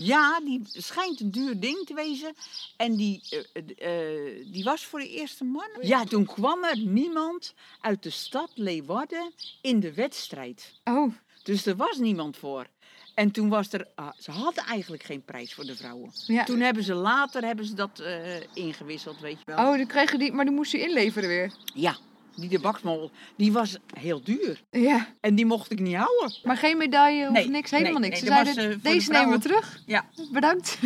Ja, 0.00 0.40
die 0.40 0.62
schijnt 0.64 1.20
een 1.20 1.30
duur 1.30 1.60
ding 1.60 1.86
te 1.86 1.94
wezen. 1.94 2.34
En 2.76 2.96
die, 2.96 3.22
eh, 3.52 3.62
eh, 3.76 4.46
die 4.52 4.64
was 4.64 4.84
voor 4.84 4.98
de 4.98 5.08
eerste 5.08 5.44
man. 5.44 5.68
Ja, 5.80 6.04
toen 6.04 6.24
kwam 6.24 6.64
er 6.64 6.78
niemand 6.78 7.54
uit 7.80 8.02
de 8.02 8.10
stad 8.10 8.50
Leeuwarden 8.54 9.32
in 9.62 9.80
de 9.80 9.94
wedstrijd. 9.94 10.72
Oh, 10.84 11.12
Dus 11.42 11.66
er 11.66 11.76
was 11.76 11.98
niemand 11.98 12.36
voor. 12.36 12.66
En 13.14 13.30
toen 13.30 13.48
was 13.48 13.72
er, 13.72 13.86
ah, 13.94 14.12
ze 14.18 14.30
hadden 14.30 14.64
eigenlijk 14.64 15.02
geen 15.02 15.24
prijs 15.24 15.54
voor 15.54 15.64
de 15.64 15.76
vrouwen. 15.76 16.10
ja. 16.26 16.44
Toen 16.44 16.60
hebben 16.60 16.82
ze 16.82 16.94
later 16.94 17.44
hebben 17.44 17.64
ze 17.64 17.74
dat 17.74 17.98
eh, 17.98 18.36
ingewisseld, 18.54 19.20
weet 19.20 19.38
je 19.38 19.44
wel. 19.44 19.56
Oh, 19.56 19.76
dan 19.76 19.86
kreeg 19.86 20.12
je 20.12 20.18
die, 20.18 20.32
maar 20.32 20.44
die 20.44 20.54
moest 20.54 20.72
je 20.72 20.80
inleveren 20.80 21.28
weer. 21.28 21.52
Ja, 21.74 21.96
die 22.40 22.48
de 22.48 22.58
baksmol, 22.58 23.10
die 23.36 23.52
was 23.52 23.76
heel 23.98 24.22
duur. 24.22 24.62
Ja, 24.70 25.06
En 25.20 25.34
die 25.34 25.46
mocht 25.46 25.70
ik 25.72 25.78
niet 25.80 25.94
houden. 25.96 26.32
maar 26.42 26.56
geen 26.56 26.76
medaille 26.76 27.26
of 27.26 27.32
Nee, 27.32 27.48
niks, 27.48 27.70
helemaal 27.70 28.00
nee, 28.00 28.10
niks. 28.10 28.22
nee, 28.22 28.30
Ze 28.30 28.36
dat 28.44 28.54
zeiden, 28.54 28.66
was, 28.66 28.76
eh, 28.76 28.82
de 28.82 28.90
deze 28.94 29.10
nemen 29.10 29.30
we 29.30 29.38
terug. 29.38 29.82
Ja. 29.86 30.04
Bedankt. 30.32 30.78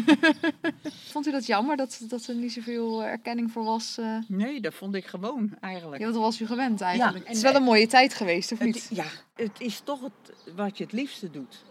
Vond 1.12 1.26
u 1.26 1.30
dat 1.30 1.46
jammer 1.46 1.76
dat, 1.76 2.00
dat 2.08 2.26
er 2.26 2.34
niet 2.34 2.52
zoveel 2.52 3.04
erkenning 3.04 3.50
voor 3.52 3.64
was? 3.64 3.98
eh? 3.98 4.16
Nee, 4.28 4.60
dat 4.60 4.74
vond 4.74 4.94
ik 4.94 5.06
gewoon 5.06 5.56
eigenlijk. 5.60 6.00
Ja, 6.02 6.06
dat 6.10 6.16
was 6.16 6.40
u 6.40 6.46
gewend 6.46 6.80
eigenlijk. 6.80 7.16
en- 7.18 7.26
het 7.26 7.36
is 7.36 7.42
wel 7.42 7.54
een 7.54 7.62
mooie 7.62 7.86
tijd 7.86 8.14
geweest, 8.14 8.52
of 8.52 8.58
Het, 8.58 8.66
niet? 8.66 8.88
ja, 8.92 9.06
het 9.34 9.60
is 9.60 9.80
toch 9.84 10.00
het, 10.00 10.54
wat 10.56 10.78
je 10.78 10.84
het 10.84 10.92
liefste 10.92 11.30
doet. 11.30 11.62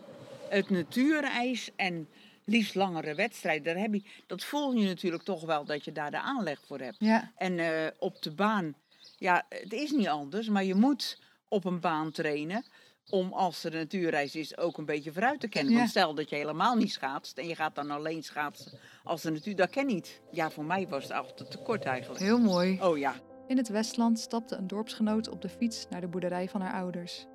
Het 0.50 0.70
natuurijs 0.70 1.70
en 1.76 2.08
liefst 2.46 2.76
langere 2.76 3.15
wedstrijden. 3.15 3.63
Daar 3.74 3.84
heb 3.84 3.94
je, 3.94 4.04
dat 4.28 4.44
voel 4.44 4.74
je 4.74 4.88
natuurlijk 4.88 5.24
toch 5.24 5.41
wel 5.46 5.65
dat 5.65 5.86
je 5.86 5.91
daar 5.91 6.12
de 6.12 6.20
aanleg 6.22 6.60
voor 6.67 6.80
hebt. 6.80 6.96
Ja, 7.00 7.32
En 7.36 7.60
eh, 7.60 7.88
op 8.00 8.22
de 8.22 8.32
baan, 8.32 8.74
ja, 9.22 9.46
het 9.50 9.74
is 9.74 9.92
niet 9.92 10.08
anders, 10.08 10.50
maar 10.50 10.64
je 10.64 10.76
moet 10.76 11.20
op 11.48 11.66
een 11.66 11.80
baan 11.80 12.12
trainen. 12.12 12.66
Om 13.10 13.34
als 13.34 13.64
er 13.64 13.74
een 13.74 13.80
natuurreis 13.80 14.36
is 14.36 14.58
ook 14.58 14.78
een 14.78 14.86
beetje 14.86 15.12
vooruit 15.12 15.40
te 15.40 15.48
kennen. 15.48 15.72
Ja. 15.72 15.78
Want 15.78 15.90
stel 15.90 16.14
dat 16.14 16.30
je 16.30 16.36
helemaal 16.36 16.76
niet 16.76 16.92
schaatst 16.92 17.38
en 17.38 17.48
je 17.48 17.56
gaat 17.56 17.76
dan 17.76 17.92
alleen 17.92 18.24
schaatsen 18.24 18.80
als 19.04 19.22
de 19.22 19.32
natuur, 19.32 19.56
dat 19.56 19.70
ken 19.70 19.86
niet. 19.86 20.22
Ja, 20.32 20.50
voor 20.50 20.66
mij 20.66 20.88
was 20.88 21.04
het 21.04 21.12
altijd 21.12 21.52
te 21.52 21.58
kort 21.58 21.84
eigenlijk. 21.84 22.20
heel 22.20 22.40
mooi. 22.40 22.80
Oh 22.82 22.98
ja. 22.98 23.16
In 23.48 23.58
het 23.58 23.70
Westland 23.70 24.20
stapte 24.20 24.56
een 24.56 24.68
dorpsgenoot 24.68 25.30
op 25.30 25.42
de 25.42 25.50
fiets 25.50 25.86
naar 25.90 26.02
de 26.02 26.08
boerderij 26.08 26.50
van 26.50 26.62
haar 26.62 26.82
ouders. 26.82 27.26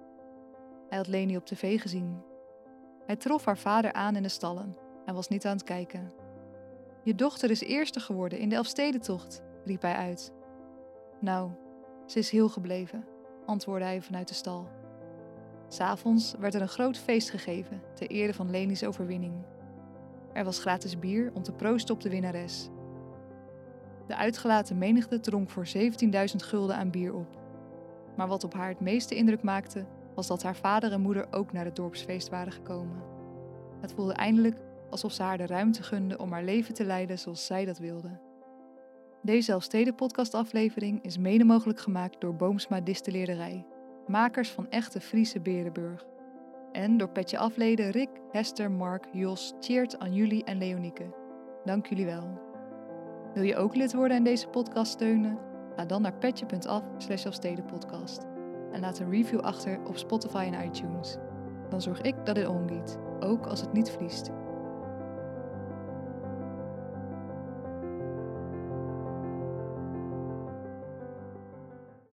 Hij 0.88 0.98
had 0.98 1.06
Leni 1.06 1.36
op 1.36 1.46
tv 1.46 1.80
gezien. 1.80 2.22
Hij 3.06 3.16
trof 3.16 3.44
haar 3.44 3.58
vader 3.58 3.92
aan 3.92 4.16
in 4.16 4.22
de 4.22 4.28
stallen 4.28 4.76
en 5.04 5.14
was 5.14 5.28
niet 5.28 5.46
aan 5.46 5.56
het 5.56 5.64
kijken. 5.64 6.12
Je 7.04 7.14
dochter 7.14 7.50
is 7.50 7.60
eerste 7.60 8.00
geworden 8.00 8.38
in 8.38 8.48
de 8.48 8.54
Elfstedentocht, 8.54 9.42
riep 9.64 9.82
hij 9.82 9.94
uit. 9.94 10.32
Nou, 11.20 11.50
ze 12.06 12.18
is 12.18 12.30
heel 12.30 12.48
gebleven, 12.48 13.04
antwoordde 13.46 13.84
hij 13.86 14.02
vanuit 14.02 14.28
de 14.28 14.34
stal. 14.34 14.68
S'avonds 15.68 16.34
werd 16.38 16.54
er 16.54 16.60
een 16.60 16.68
groot 16.68 16.98
feest 16.98 17.30
gegeven 17.30 17.82
ter 17.94 18.06
ere 18.06 18.34
van 18.34 18.50
Leni's 18.50 18.82
overwinning. 18.82 19.34
Er 20.32 20.44
was 20.44 20.60
gratis 20.60 20.98
bier 20.98 21.30
om 21.34 21.42
te 21.42 21.52
proosten 21.52 21.94
op 21.94 22.00
de 22.00 22.08
winnares. 22.08 22.68
De 24.06 24.16
uitgelaten 24.16 24.78
menigte 24.78 25.20
dronk 25.20 25.50
voor 25.50 25.66
17.000 25.76 25.80
gulden 26.36 26.76
aan 26.76 26.90
bier 26.90 27.14
op. 27.14 27.38
Maar 28.16 28.28
wat 28.28 28.44
op 28.44 28.54
haar 28.54 28.68
het 28.68 28.80
meeste 28.80 29.14
indruk 29.14 29.42
maakte, 29.42 29.86
was 30.14 30.26
dat 30.26 30.42
haar 30.42 30.56
vader 30.56 30.92
en 30.92 31.00
moeder 31.00 31.26
ook 31.30 31.52
naar 31.52 31.64
het 31.64 31.76
dorpsfeest 31.76 32.28
waren 32.28 32.52
gekomen. 32.52 33.02
Het 33.80 33.92
voelde 33.92 34.12
eindelijk 34.12 34.58
alsof 34.90 35.12
ze 35.12 35.22
haar 35.22 35.38
de 35.38 35.46
ruimte 35.46 35.82
gunden 35.82 36.20
om 36.20 36.32
haar 36.32 36.44
leven 36.44 36.74
te 36.74 36.84
leiden 36.84 37.18
zoals 37.18 37.46
zij 37.46 37.64
dat 37.64 37.78
wilde. 37.78 38.25
Deze 39.26 39.52
Elfsteden 39.52 39.94
podcast 39.94 40.34
aflevering 40.34 41.02
is 41.02 41.18
mede 41.18 41.44
mogelijk 41.44 41.80
gemaakt 41.80 42.20
door 42.20 42.34
Boomsma 42.34 42.80
Distilleerderij, 42.80 43.66
makers 44.06 44.50
van 44.50 44.70
echte 44.70 45.00
Friese 45.00 45.40
Berenburg. 45.40 46.04
En 46.72 46.96
door 46.96 47.08
Petje 47.08 47.38
Afleden 47.38 47.90
Rick, 47.90 48.08
Hester, 48.30 48.70
Mark, 48.70 49.04
Jos, 49.12 49.54
Tjeerd, 49.60 49.98
Anjuli 49.98 50.40
en 50.40 50.58
Leonieke. 50.58 51.14
Dank 51.64 51.86
jullie 51.86 52.04
wel. 52.04 52.40
Wil 53.34 53.42
je 53.42 53.56
ook 53.56 53.74
lid 53.74 53.94
worden 53.94 54.16
en 54.16 54.24
deze 54.24 54.48
podcast 54.48 54.92
steunen? 54.92 55.38
Ga 55.76 55.84
dan 55.84 56.02
naar 56.02 56.18
petje.af 56.18 56.82
slash 56.98 57.24
en 58.72 58.80
laat 58.80 58.98
een 58.98 59.10
review 59.10 59.40
achter 59.40 59.80
op 59.86 59.96
Spotify 59.96 60.50
en 60.52 60.66
iTunes. 60.66 61.16
Dan 61.68 61.82
zorg 61.82 62.00
ik 62.00 62.14
dat 62.24 62.34
dit 62.34 62.46
omgiet, 62.46 62.98
ook 63.20 63.46
als 63.46 63.60
het 63.60 63.72
niet 63.72 63.90
vriest. 63.90 64.30